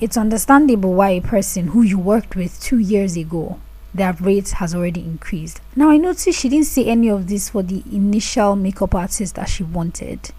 It's 0.00 0.18
understandable 0.18 0.92
why 0.92 1.10
a 1.10 1.22
person 1.22 1.68
who 1.68 1.80
you 1.80 1.98
worked 1.98 2.36
with 2.36 2.60
two 2.60 2.78
years 2.78 3.16
ago 3.16 3.58
their 3.94 4.12
rate 4.14 4.50
has 4.50 4.74
already 4.74 5.00
increased. 5.00 5.60
Now, 5.76 5.90
I 5.90 5.96
noticed 5.96 6.40
she 6.40 6.48
didn't 6.48 6.66
say 6.66 6.84
any 6.86 7.08
of 7.08 7.28
this 7.28 7.50
for 7.50 7.62
the 7.62 7.82
initial 7.92 8.56
makeup 8.56 8.94
artist 8.94 9.36
that 9.36 9.48
she 9.48 9.62
wanted, 9.62 10.32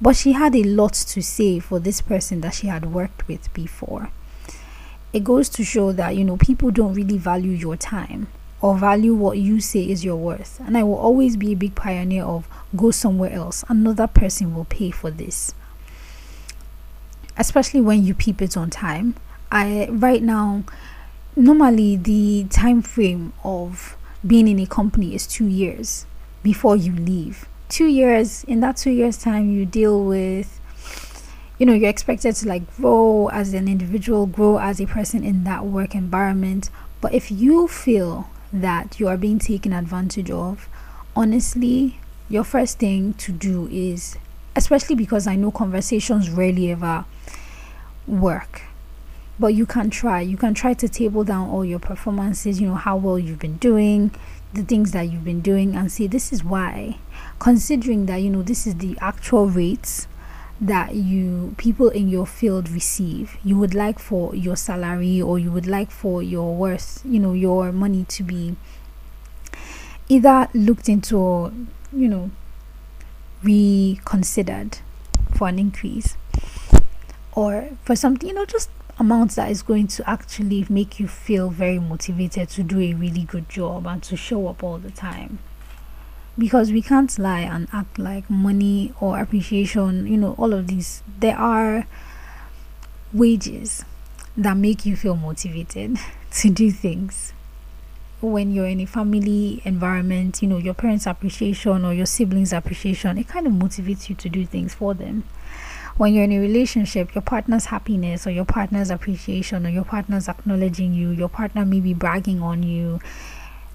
but 0.00 0.14
she 0.14 0.32
had 0.32 0.54
a 0.54 0.62
lot 0.62 0.92
to 0.92 1.20
say 1.20 1.58
for 1.58 1.80
this 1.80 2.00
person 2.00 2.40
that 2.42 2.54
she 2.54 2.68
had 2.68 2.92
worked 2.92 3.26
with 3.26 3.52
before. 3.52 4.10
It 5.12 5.24
goes 5.24 5.48
to 5.50 5.64
show 5.64 5.92
that, 5.92 6.16
you 6.16 6.24
know, 6.24 6.36
people 6.36 6.70
don't 6.70 6.94
really 6.94 7.18
value 7.18 7.50
your 7.50 7.76
time 7.76 8.28
or 8.60 8.76
value 8.76 9.14
what 9.14 9.38
you 9.38 9.60
say 9.60 9.82
is 9.82 10.04
your 10.04 10.16
worth. 10.16 10.60
And 10.60 10.76
I 10.76 10.82
will 10.82 10.96
always 10.96 11.36
be 11.36 11.52
a 11.52 11.56
big 11.56 11.74
pioneer 11.74 12.24
of 12.24 12.48
go 12.76 12.90
somewhere 12.90 13.32
else. 13.32 13.64
Another 13.68 14.06
person 14.06 14.54
will 14.54 14.64
pay 14.64 14.90
for 14.90 15.10
this. 15.10 15.54
Especially 17.36 17.80
when 17.80 18.04
you 18.04 18.14
peep 18.14 18.40
it 18.40 18.56
on 18.56 18.70
time. 18.70 19.14
I 19.50 19.88
right 19.90 20.22
now 20.22 20.64
normally 21.36 21.96
the 21.96 22.46
time 22.48 22.80
frame 22.80 23.32
of 23.44 23.96
being 24.26 24.48
in 24.48 24.58
a 24.58 24.66
company 24.66 25.14
is 25.14 25.26
two 25.26 25.46
years 25.46 26.06
before 26.42 26.76
you 26.76 26.92
leave. 26.92 27.46
Two 27.68 27.86
years 27.86 28.42
in 28.44 28.60
that 28.60 28.78
two 28.78 28.90
years 28.90 29.18
time 29.18 29.50
you 29.50 29.66
deal 29.66 30.02
with 30.02 30.60
you 31.58 31.66
know 31.66 31.72
you're 31.72 31.90
expected 31.90 32.34
to 32.36 32.48
like 32.48 32.76
grow 32.76 33.28
as 33.32 33.52
an 33.54 33.68
individual 33.68 34.26
grow 34.26 34.58
as 34.58 34.80
a 34.80 34.86
person 34.86 35.24
in 35.24 35.44
that 35.44 35.64
work 35.66 35.94
environment. 35.94 36.70
But 37.00 37.12
if 37.12 37.30
you 37.30 37.68
feel 37.68 38.30
that 38.52 38.98
you 38.98 39.08
are 39.08 39.16
being 39.18 39.38
taken 39.38 39.72
advantage 39.72 40.30
of, 40.30 40.68
honestly, 41.14 42.00
your 42.28 42.44
first 42.44 42.78
thing 42.78 43.12
to 43.14 43.32
do 43.32 43.68
is, 43.70 44.16
especially 44.54 44.96
because 44.96 45.26
I 45.26 45.36
know 45.36 45.50
conversations 45.50 46.30
rarely 46.30 46.70
ever 46.70 47.04
work, 48.06 48.62
but 49.38 49.48
you 49.48 49.66
can 49.66 49.90
try. 49.90 50.20
You 50.20 50.36
can 50.36 50.54
try 50.54 50.74
to 50.74 50.88
table 50.88 51.24
down 51.24 51.48
all 51.48 51.64
your 51.64 51.78
performances, 51.78 52.60
you 52.60 52.68
know, 52.68 52.74
how 52.74 52.96
well 52.96 53.18
you've 53.18 53.38
been 53.38 53.58
doing, 53.58 54.12
the 54.52 54.62
things 54.62 54.92
that 54.92 55.02
you've 55.02 55.24
been 55.24 55.40
doing, 55.40 55.74
and 55.76 55.90
say, 55.90 56.06
this 56.06 56.32
is 56.32 56.42
why. 56.42 56.98
Considering 57.38 58.06
that, 58.06 58.16
you 58.16 58.30
know, 58.30 58.42
this 58.42 58.66
is 58.66 58.76
the 58.76 58.96
actual 59.00 59.46
rates 59.46 60.08
that 60.60 60.94
you 60.94 61.54
people 61.58 61.90
in 61.90 62.08
your 62.08 62.24
field 62.24 62.70
receive 62.70 63.36
you 63.44 63.58
would 63.58 63.74
like 63.74 63.98
for 63.98 64.34
your 64.34 64.56
salary 64.56 65.20
or 65.20 65.38
you 65.38 65.52
would 65.52 65.66
like 65.66 65.90
for 65.90 66.22
your 66.22 66.54
worth 66.54 67.02
you 67.04 67.20
know 67.20 67.34
your 67.34 67.70
money 67.72 68.04
to 68.08 68.22
be 68.22 68.56
either 70.08 70.48
looked 70.54 70.88
into 70.88 71.18
or 71.18 71.52
you 71.92 72.08
know 72.08 72.30
reconsidered 73.42 74.78
for 75.34 75.46
an 75.46 75.58
increase 75.58 76.16
or 77.32 77.68
for 77.82 77.94
something 77.94 78.30
you 78.30 78.34
know 78.34 78.46
just 78.46 78.70
amounts 78.98 79.34
that 79.34 79.50
is 79.50 79.62
going 79.62 79.86
to 79.86 80.08
actually 80.08 80.66
make 80.68 80.98
you 80.98 81.06
feel 81.06 81.50
very 81.50 81.78
motivated 81.78 82.48
to 82.48 82.62
do 82.62 82.80
a 82.80 82.94
really 82.94 83.22
good 83.22 83.48
job 83.48 83.86
and 83.86 84.02
to 84.02 84.16
show 84.16 84.48
up 84.48 84.62
all 84.62 84.78
the 84.78 84.90
time 84.90 85.38
because 86.38 86.70
we 86.70 86.82
can't 86.82 87.18
lie 87.18 87.40
and 87.40 87.68
act 87.72 87.98
like 87.98 88.28
money 88.28 88.92
or 89.00 89.18
appreciation, 89.18 90.06
you 90.06 90.16
know, 90.16 90.34
all 90.38 90.52
of 90.52 90.66
these, 90.66 91.02
there 91.18 91.36
are 91.36 91.86
wages 93.12 93.84
that 94.36 94.56
make 94.56 94.84
you 94.84 94.96
feel 94.96 95.16
motivated 95.16 95.96
to 96.30 96.50
do 96.50 96.70
things. 96.70 97.32
When 98.20 98.50
you're 98.50 98.66
in 98.66 98.80
a 98.80 98.86
family 98.86 99.62
environment, 99.64 100.42
you 100.42 100.48
know, 100.48 100.58
your 100.58 100.74
parents' 100.74 101.06
appreciation 101.06 101.84
or 101.84 101.92
your 101.92 102.06
siblings' 102.06 102.52
appreciation, 102.52 103.18
it 103.18 103.28
kind 103.28 103.46
of 103.46 103.52
motivates 103.52 104.08
you 104.08 104.14
to 104.16 104.28
do 104.28 104.44
things 104.44 104.74
for 104.74 104.94
them. 104.94 105.24
When 105.96 106.12
you're 106.12 106.24
in 106.24 106.32
a 106.32 106.38
relationship, 106.38 107.14
your 107.14 107.22
partner's 107.22 107.66
happiness 107.66 108.26
or 108.26 108.30
your 108.30 108.44
partner's 108.44 108.90
appreciation 108.90 109.66
or 109.66 109.70
your 109.70 109.84
partner's 109.84 110.28
acknowledging 110.28 110.92
you, 110.92 111.10
your 111.10 111.30
partner 111.30 111.64
may 111.64 111.80
be 111.80 111.94
bragging 111.94 112.42
on 112.42 112.62
you, 112.62 113.00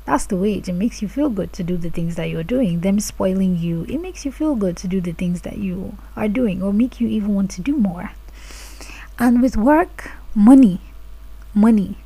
that's 0.05 0.27
the 0.27 0.35
way 0.35 0.53
it 0.53 0.71
makes 0.71 1.01
you 1.01 1.07
feel 1.07 1.29
good 1.29 1.51
to 1.53 1.63
do 1.63 1.77
the 1.77 1.89
things 1.89 2.15
that 2.17 2.29
you're 2.29 2.43
doing. 2.43 2.81
Them 2.81 2.99
spoiling 2.99 3.57
you 3.57 3.85
it 3.89 3.99
makes 3.99 4.23
you 4.23 4.31
feel 4.31 4.55
good 4.55 4.77
to 4.77 4.87
do 4.87 5.01
the 5.01 5.13
things 5.13 5.41
that 5.41 5.57
you 5.57 5.97
are 6.15 6.27
doing 6.27 6.61
or 6.61 6.71
make 6.71 6.99
you 6.99 7.07
even 7.07 7.33
want 7.33 7.49
to 7.51 7.61
do 7.61 7.75
more. 7.75 8.11
And 9.17 9.41
with 9.41 9.57
work 9.57 10.11
money 10.35 10.79
money 11.55 11.97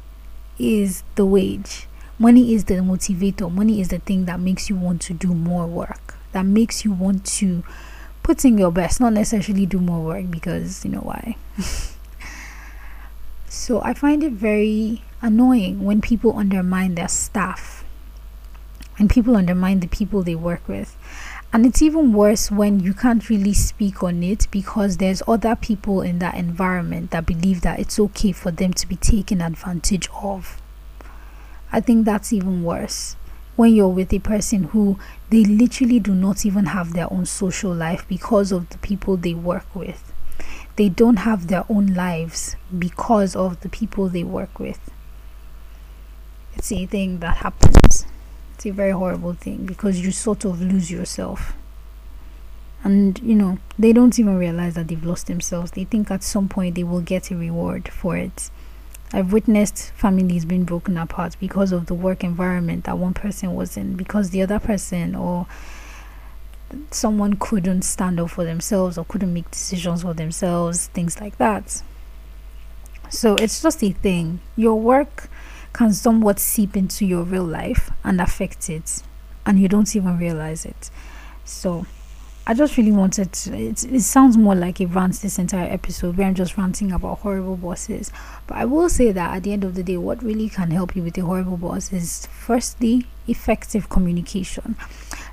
is 0.57 1.03
the 1.15 1.25
wage. 1.25 1.87
Money 2.17 2.53
is 2.53 2.65
the 2.65 2.75
motivator. 2.75 3.51
Money 3.51 3.81
is 3.81 3.89
the 3.89 3.99
thing 3.99 4.23
that 4.25 4.39
makes 4.39 4.69
you 4.69 4.77
want 4.77 5.01
to 5.01 5.13
do 5.13 5.33
more 5.33 5.67
work 5.67 6.15
that 6.35 6.45
makes 6.45 6.83
you 6.83 6.91
want 6.91 7.25
to 7.25 7.63
put 8.25 8.43
in 8.43 8.57
your 8.57 8.71
best 8.71 8.99
not 8.99 9.13
necessarily 9.13 9.65
do 9.65 9.77
more 9.77 10.03
work 10.03 10.31
because 10.31 10.83
you 10.83 10.89
know 10.89 10.99
why 10.99 11.35
so 13.47 13.81
i 13.83 13.93
find 13.93 14.23
it 14.23 14.33
very 14.33 15.03
annoying 15.21 15.83
when 15.83 16.01
people 16.01 16.37
undermine 16.37 16.95
their 16.95 17.07
staff 17.07 17.85
and 18.97 19.09
people 19.09 19.35
undermine 19.35 19.79
the 19.79 19.87
people 19.87 20.23
they 20.23 20.35
work 20.35 20.67
with. 20.67 20.97
And 21.51 21.65
it's 21.65 21.81
even 21.81 22.13
worse 22.13 22.51
when 22.51 22.79
you 22.79 22.93
can't 22.93 23.29
really 23.29 23.53
speak 23.53 24.03
on 24.03 24.23
it 24.23 24.47
because 24.51 24.97
there's 24.97 25.21
other 25.27 25.55
people 25.55 26.01
in 26.01 26.19
that 26.19 26.35
environment 26.35 27.11
that 27.11 27.25
believe 27.25 27.61
that 27.61 27.79
it's 27.79 27.99
okay 27.99 28.31
for 28.31 28.51
them 28.51 28.73
to 28.73 28.87
be 28.87 28.97
taken 28.97 29.41
advantage 29.41 30.09
of. 30.21 30.61
I 31.71 31.79
think 31.79 32.05
that's 32.05 32.33
even 32.33 32.63
worse 32.63 33.15
when 33.55 33.73
you're 33.73 33.87
with 33.87 34.13
a 34.13 34.19
person 34.19 34.65
who 34.65 34.99
they 35.29 35.43
literally 35.45 35.99
do 35.99 36.13
not 36.13 36.45
even 36.45 36.65
have 36.67 36.93
their 36.93 37.11
own 37.11 37.25
social 37.25 37.73
life 37.73 38.05
because 38.07 38.51
of 38.51 38.69
the 38.69 38.77
people 38.79 39.17
they 39.17 39.33
work 39.33 39.73
with. 39.75 40.11
They 40.75 40.89
don't 40.89 41.17
have 41.17 41.47
their 41.47 41.63
own 41.69 41.93
lives 41.93 42.55
because 42.77 43.35
of 43.35 43.61
the 43.61 43.69
people 43.69 44.09
they 44.09 44.23
work 44.23 44.59
with. 44.59 44.91
It's 46.55 46.71
a 46.71 46.85
thing 46.85 47.19
that 47.19 47.37
happens 47.37 48.05
it's 48.55 48.65
a 48.65 48.71
very 48.71 48.91
horrible 48.91 49.33
thing 49.33 49.65
because 49.65 49.99
you 49.99 50.11
sort 50.11 50.45
of 50.45 50.61
lose 50.61 50.89
yourself 50.89 51.53
and 52.83 53.19
you 53.19 53.35
know 53.35 53.57
they 53.77 53.91
don't 53.91 54.17
even 54.17 54.37
realize 54.37 54.75
that 54.75 54.87
they've 54.87 55.03
lost 55.03 55.27
themselves 55.27 55.71
they 55.71 55.83
think 55.83 56.09
at 56.09 56.23
some 56.23 56.47
point 56.47 56.75
they 56.75 56.83
will 56.83 57.01
get 57.01 57.29
a 57.31 57.35
reward 57.35 57.89
for 57.89 58.15
it 58.15 58.49
i've 59.15 59.33
witnessed 59.33 59.91
families 59.93 60.45
being 60.45 60.63
broken 60.63 60.97
apart 60.97 61.35
because 61.39 61.71
of 61.71 61.87
the 61.87 61.93
work 61.93 62.23
environment 62.23 62.83
that 62.83 62.97
one 62.97 63.13
person 63.13 63.55
was 63.55 63.75
in 63.77 63.95
because 63.95 64.29
the 64.29 64.41
other 64.41 64.59
person 64.59 65.15
or 65.15 65.47
someone 66.91 67.35
couldn't 67.35 67.83
stand 67.83 68.19
up 68.19 68.29
for 68.29 68.43
themselves 68.43 68.97
or 68.97 69.05
couldn't 69.05 69.33
make 69.33 69.49
decisions 69.49 70.01
for 70.01 70.13
themselves 70.13 70.87
things 70.87 71.19
like 71.19 71.37
that 71.37 71.81
so 73.09 73.35
it's 73.35 73.61
just 73.61 73.83
a 73.83 73.91
thing 73.91 74.39
your 74.55 74.79
work 74.79 75.29
can 75.75 75.91
somewhat 75.91 76.39
seep 76.39 76.77
into 76.77 77.05
your 77.05 77.23
real 77.23 77.43
life 77.43 77.91
and 78.01 78.21
affect 78.21 78.69
it, 78.69 79.03
and 79.45 79.59
you 79.59 79.67
don't 79.67 79.93
even 79.93 80.17
realize 80.17 80.65
it. 80.65 80.89
So, 81.43 81.85
I 82.47 82.53
just 82.53 82.77
really 82.77 82.91
wanted 82.91 83.33
to. 83.33 83.57
It, 83.57 83.83
it 83.85 84.01
sounds 84.01 84.37
more 84.37 84.53
like 84.53 84.79
a 84.79 84.85
rant 84.85 85.15
this 85.15 85.39
entire 85.39 85.67
episode 85.67 86.15
where 86.15 86.27
I'm 86.27 86.35
just 86.35 86.57
ranting 86.57 86.91
about 86.91 87.19
horrible 87.19 87.57
bosses. 87.57 88.11
But 88.45 88.57
I 88.57 88.65
will 88.65 88.87
say 88.87 89.11
that 89.11 89.35
at 89.35 89.43
the 89.43 89.51
end 89.51 89.63
of 89.63 89.73
the 89.73 89.81
day, 89.81 89.97
what 89.97 90.21
really 90.21 90.49
can 90.49 90.69
help 90.69 90.95
you 90.95 91.01
with 91.01 91.17
a 91.17 91.21
horrible 91.21 91.57
boss 91.57 91.91
is 91.91 92.27
firstly, 92.27 93.07
effective 93.27 93.89
communication. 93.89 94.75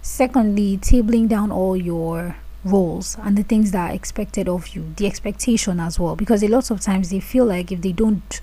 Secondly, 0.01 0.79
tabling 0.79 1.29
down 1.29 1.53
all 1.53 1.77
your 1.77 2.37
roles 2.65 3.19
and 3.21 3.37
the 3.37 3.43
things 3.43 3.73
that 3.73 3.91
are 3.91 3.95
expected 3.95 4.49
of 4.49 4.69
you, 4.69 4.95
the 4.97 5.07
expectation 5.07 5.81
as 5.81 6.01
well. 6.01 6.17
Because 6.17 6.43
a 6.43 6.49
lot 6.49 6.71
of 6.71 6.81
times 6.81 7.11
they 7.11 7.21
feel 7.21 7.45
like 7.45 7.71
if 7.71 7.83
they 7.83 7.93
don't 7.93 8.41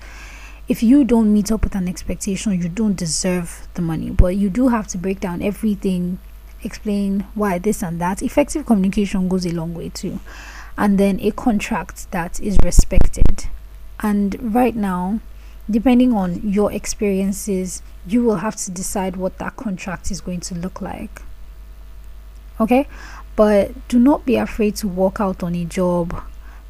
if 0.68 0.84
you 0.84 1.02
don't 1.02 1.32
meet 1.32 1.50
up 1.50 1.64
with 1.64 1.74
an 1.74 1.88
expectation, 1.88 2.52
you 2.62 2.68
don't 2.68 2.94
deserve 2.94 3.66
the 3.74 3.82
money. 3.82 4.10
But 4.10 4.36
you 4.36 4.48
do 4.48 4.68
have 4.68 4.86
to 4.88 4.98
break 4.98 5.18
down 5.18 5.42
everything, 5.42 6.20
explain 6.62 7.26
why 7.34 7.58
this 7.58 7.82
and 7.82 8.00
that. 8.00 8.22
Effective 8.22 8.66
communication 8.66 9.28
goes 9.28 9.46
a 9.46 9.50
long 9.50 9.74
way 9.74 9.88
too. 9.88 10.20
And 10.76 10.98
then 10.98 11.20
a 11.20 11.30
contract 11.30 12.10
that 12.10 12.40
is 12.40 12.56
respected. 12.62 13.46
And 14.00 14.54
right 14.54 14.74
now, 14.74 15.20
depending 15.70 16.12
on 16.14 16.40
your 16.48 16.72
experiences, 16.72 17.82
you 18.06 18.22
will 18.22 18.36
have 18.36 18.56
to 18.56 18.70
decide 18.70 19.16
what 19.16 19.38
that 19.38 19.56
contract 19.56 20.10
is 20.10 20.20
going 20.20 20.40
to 20.40 20.54
look 20.54 20.80
like. 20.80 21.22
Okay? 22.58 22.88
But 23.36 23.88
do 23.88 23.98
not 23.98 24.26
be 24.26 24.36
afraid 24.36 24.76
to 24.76 24.88
walk 24.88 25.20
out 25.20 25.42
on 25.42 25.54
a 25.54 25.64
job 25.64 26.22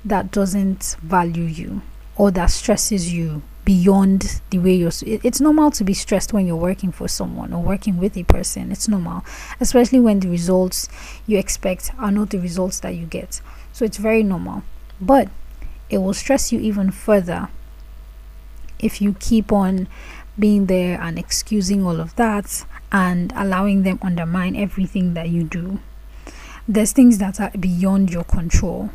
that 0.05 0.31
doesn't 0.31 0.96
value 1.03 1.44
you 1.44 1.83
or 2.16 2.31
that 2.31 2.46
stresses 2.46 3.12
you 3.12 3.42
beyond 3.70 4.40
the 4.50 4.59
way 4.59 4.74
you're 4.74 4.90
it's 5.02 5.40
normal 5.40 5.70
to 5.70 5.85
be 5.85 5.94
stressed 5.94 6.33
when 6.33 6.44
you're 6.44 6.56
working 6.56 6.90
for 6.90 7.06
someone 7.06 7.52
or 7.52 7.62
working 7.62 7.98
with 7.98 8.16
a 8.16 8.24
person. 8.24 8.72
It's 8.72 8.88
normal 8.88 9.22
especially 9.61 10.00
when 10.00 10.18
the 10.18 10.28
results 10.28 10.88
you 11.24 11.38
expect 11.38 11.92
are 11.96 12.11
not 12.11 12.30
the 12.30 12.40
results 12.40 12.80
that 12.80 12.96
you 12.96 13.06
get. 13.06 13.40
So 13.72 13.85
it's 13.85 13.96
very 13.96 14.24
normal. 14.24 14.64
But 15.00 15.28
it 15.88 15.98
will 15.98 16.14
stress 16.14 16.50
you 16.50 16.59
even 16.59 16.90
further 16.90 17.48
if 18.80 19.00
you 19.00 19.14
keep 19.20 19.52
on 19.52 19.87
being 20.37 20.66
there 20.66 21.00
and 21.00 21.16
excusing 21.16 21.87
all 21.87 22.00
of 22.00 22.16
that 22.16 22.64
and 22.90 23.33
allowing 23.37 23.85
them 23.85 24.00
undermine 24.02 24.56
everything 24.56 25.14
that 25.14 25.28
you 25.28 25.44
do. 25.44 25.78
There's 26.66 26.90
things 26.90 27.18
that 27.18 27.38
are 27.38 27.52
beyond 27.56 28.11
your 28.11 28.24
control 28.24 28.90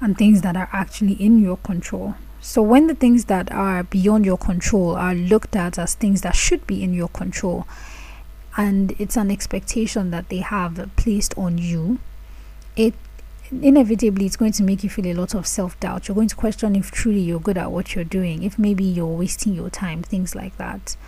and 0.00 0.18
things 0.18 0.42
that 0.42 0.56
are 0.56 0.68
actually 0.72 1.12
in 1.12 1.38
your 1.38 1.58
control 1.58 2.16
so, 2.46 2.60
when 2.60 2.88
the 2.88 2.94
things 2.94 3.24
that 3.24 3.50
are 3.50 3.84
beyond 3.84 4.26
your 4.26 4.36
control 4.36 4.96
are 4.96 5.14
looked 5.14 5.56
at 5.56 5.78
as 5.78 5.94
things 5.94 6.20
that 6.20 6.36
should 6.36 6.66
be 6.66 6.82
in 6.82 6.92
your 6.92 7.08
control, 7.08 7.66
and 8.54 8.94
it's 8.98 9.16
an 9.16 9.30
expectation 9.30 10.10
that 10.10 10.28
they 10.28 10.40
have 10.40 10.90
placed 10.94 11.32
on 11.38 11.56
you, 11.56 12.00
it 12.76 12.92
inevitably 13.50 14.26
it's 14.26 14.36
going 14.36 14.52
to 14.52 14.62
make 14.62 14.84
you 14.84 14.90
feel 14.90 15.06
a 15.06 15.14
lot 15.14 15.34
of 15.34 15.46
self 15.46 15.80
doubt. 15.80 16.06
You're 16.06 16.14
going 16.14 16.28
to 16.28 16.36
question 16.36 16.76
if 16.76 16.90
truly 16.90 17.20
you're 17.20 17.40
good 17.40 17.56
at 17.56 17.72
what 17.72 17.94
you're 17.94 18.04
doing, 18.04 18.42
if 18.42 18.58
maybe 18.58 18.84
you're 18.84 19.06
wasting 19.06 19.54
your 19.54 19.70
time, 19.70 20.02
things 20.02 20.34
like 20.34 20.58
that. 20.58 20.98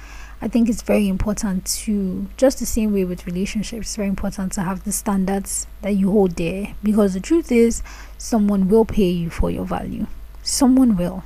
I 0.40 0.48
think 0.48 0.70
it's 0.70 0.82
very 0.82 1.06
important 1.06 1.66
to, 1.84 2.28
just 2.38 2.60
the 2.60 2.66
same 2.66 2.94
way 2.94 3.04
with 3.04 3.26
relationships, 3.26 3.88
it's 3.88 3.96
very 3.96 4.08
important 4.08 4.52
to 4.54 4.62
have 4.62 4.84
the 4.84 4.92
standards 4.92 5.66
that 5.82 5.96
you 5.96 6.10
hold 6.12 6.36
there 6.36 6.74
because 6.82 7.12
the 7.12 7.20
truth 7.20 7.52
is, 7.52 7.82
someone 8.16 8.70
will 8.70 8.86
pay 8.86 9.10
you 9.10 9.28
for 9.28 9.50
your 9.50 9.66
value 9.66 10.06
someone 10.46 10.96
will. 10.96 11.24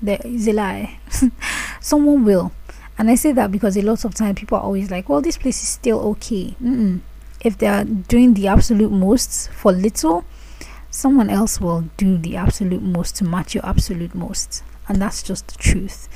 There 0.00 0.20
is 0.24 0.48
a 0.48 0.52
lie. 0.52 0.98
someone 1.80 2.24
will. 2.24 2.52
And 2.96 3.10
I 3.10 3.14
say 3.14 3.32
that 3.32 3.50
because 3.50 3.76
a 3.76 3.82
lot 3.82 4.04
of 4.04 4.14
time 4.14 4.34
people 4.34 4.56
are 4.58 4.62
always 4.62 4.90
like, 4.90 5.08
well, 5.08 5.20
this 5.20 5.36
place 5.36 5.62
is 5.62 5.68
still 5.68 6.00
okay. 6.12 6.54
Mm-mm. 6.62 7.00
If 7.42 7.58
they 7.58 7.66
are 7.66 7.84
doing 7.84 8.34
the 8.34 8.46
absolute 8.48 8.92
most 8.92 9.50
for 9.50 9.72
little, 9.72 10.24
someone 10.90 11.30
else 11.30 11.60
will 11.60 11.84
do 11.96 12.18
the 12.18 12.36
absolute 12.36 12.82
most 12.82 13.16
to 13.16 13.24
match 13.24 13.54
your 13.54 13.66
absolute 13.66 14.14
most. 14.14 14.62
And 14.88 15.00
that's 15.00 15.22
just 15.22 15.48
the 15.48 15.56
truth. 15.56 16.08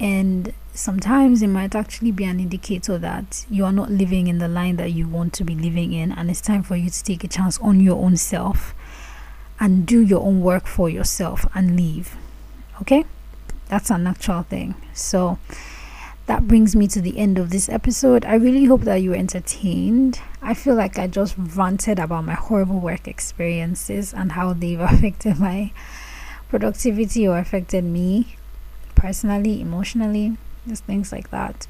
And 0.00 0.52
sometimes 0.72 1.42
it 1.42 1.48
might 1.48 1.74
actually 1.74 2.10
be 2.10 2.24
an 2.24 2.40
indicator 2.40 2.98
that 2.98 3.46
you 3.48 3.64
are 3.64 3.72
not 3.72 3.90
living 3.90 4.26
in 4.26 4.38
the 4.38 4.48
line 4.48 4.76
that 4.76 4.92
you 4.92 5.08
want 5.08 5.32
to 5.34 5.44
be 5.44 5.54
living 5.54 5.92
in, 5.92 6.10
and 6.10 6.30
it's 6.30 6.40
time 6.40 6.62
for 6.62 6.74
you 6.74 6.90
to 6.90 7.04
take 7.04 7.22
a 7.22 7.28
chance 7.28 7.58
on 7.60 7.80
your 7.80 8.02
own 8.02 8.16
self 8.16 8.74
and 9.60 9.86
do 9.86 10.00
your 10.00 10.22
own 10.22 10.40
work 10.40 10.66
for 10.66 10.88
yourself 10.88 11.46
and 11.54 11.76
leave. 11.76 12.16
Okay? 12.80 13.04
That's 13.68 13.90
a 13.90 13.98
natural 13.98 14.42
thing. 14.42 14.74
So, 14.92 15.38
that 16.26 16.48
brings 16.48 16.74
me 16.74 16.88
to 16.88 17.00
the 17.00 17.18
end 17.18 17.38
of 17.38 17.50
this 17.50 17.68
episode. 17.68 18.24
I 18.24 18.34
really 18.36 18.64
hope 18.64 18.82
that 18.82 18.96
you 18.96 19.10
were 19.10 19.16
entertained. 19.16 20.20
I 20.40 20.54
feel 20.54 20.74
like 20.74 20.98
I 20.98 21.06
just 21.06 21.34
ranted 21.36 21.98
about 21.98 22.24
my 22.24 22.34
horrible 22.34 22.80
work 22.80 23.06
experiences 23.06 24.14
and 24.14 24.32
how 24.32 24.54
they've 24.54 24.80
affected 24.92 25.38
my 25.38 25.72
productivity 26.48 27.28
or 27.28 27.38
affected 27.38 27.84
me 27.84 28.36
personally, 28.94 29.60
emotionally, 29.60 30.36
just 30.66 30.84
things 30.84 31.12
like 31.12 31.30
that. 31.30 31.66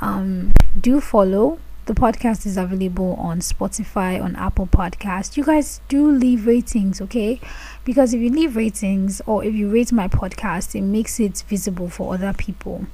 Um, 0.00 0.52
do 0.80 1.00
follow. 1.00 1.58
The 1.88 1.94
podcast 1.94 2.44
is 2.44 2.58
available 2.58 3.14
on 3.14 3.40
Spotify, 3.40 4.22
on 4.22 4.36
Apple 4.36 4.66
Podcast. 4.66 5.38
You 5.38 5.44
guys 5.44 5.80
do 5.88 6.06
leave 6.10 6.46
ratings, 6.46 7.00
okay? 7.00 7.40
Because 7.86 8.12
if 8.12 8.20
you 8.20 8.28
leave 8.28 8.56
ratings 8.56 9.22
or 9.24 9.42
if 9.42 9.54
you 9.54 9.70
rate 9.70 9.90
my 9.90 10.06
podcast, 10.06 10.74
it 10.74 10.82
makes 10.82 11.18
it 11.18 11.42
visible 11.48 11.88
for 11.88 12.12
other 12.12 12.34
people. 12.34 12.84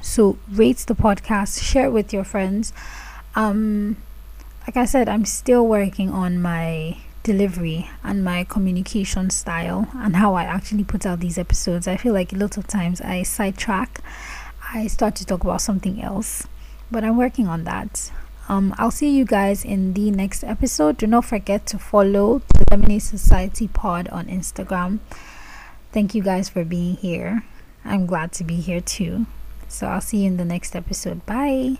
So 0.00 0.38
rate 0.48 0.84
the 0.86 0.94
podcast, 0.94 1.60
share 1.60 1.86
it 1.86 1.90
with 1.90 2.12
your 2.12 2.22
friends. 2.22 2.72
Um, 3.34 3.96
like 4.68 4.76
I 4.76 4.84
said, 4.84 5.08
I'm 5.08 5.24
still 5.24 5.66
working 5.66 6.10
on 6.10 6.40
my 6.40 6.98
delivery 7.24 7.90
and 8.04 8.24
my 8.24 8.44
communication 8.44 9.30
style 9.30 9.88
and 9.94 10.14
how 10.14 10.34
I 10.34 10.44
actually 10.44 10.84
put 10.84 11.06
out 11.06 11.18
these 11.18 11.38
episodes. 11.38 11.88
I 11.88 11.96
feel 11.96 12.12
like 12.12 12.32
a 12.32 12.36
lot 12.36 12.56
of 12.56 12.68
times 12.68 13.00
I 13.00 13.24
sidetrack, 13.24 14.00
I 14.72 14.86
start 14.86 15.16
to 15.16 15.26
talk 15.26 15.42
about 15.42 15.60
something 15.60 16.00
else, 16.00 16.46
but 16.90 17.04
I'm 17.04 17.16
working 17.16 17.48
on 17.48 17.64
that. 17.64 18.10
Um, 18.48 18.74
I'll 18.78 18.92
see 18.92 19.10
you 19.10 19.24
guys 19.24 19.64
in 19.64 19.94
the 19.94 20.10
next 20.10 20.44
episode. 20.44 20.98
Do 20.98 21.06
not 21.06 21.24
forget 21.24 21.66
to 21.66 21.78
follow 21.78 22.42
the 22.54 22.64
Lemonade 22.70 23.02
Society 23.02 23.68
Pod 23.68 24.08
on 24.08 24.26
Instagram. 24.26 25.00
Thank 25.92 26.14
you 26.14 26.22
guys 26.22 26.48
for 26.48 26.64
being 26.64 26.96
here. 26.96 27.44
I'm 27.84 28.06
glad 28.06 28.32
to 28.32 28.44
be 28.44 28.56
here 28.56 28.80
too. 28.80 29.26
So 29.68 29.86
I'll 29.86 30.00
see 30.00 30.18
you 30.18 30.26
in 30.28 30.36
the 30.36 30.44
next 30.44 30.76
episode. 30.76 31.26
Bye. 31.26 31.78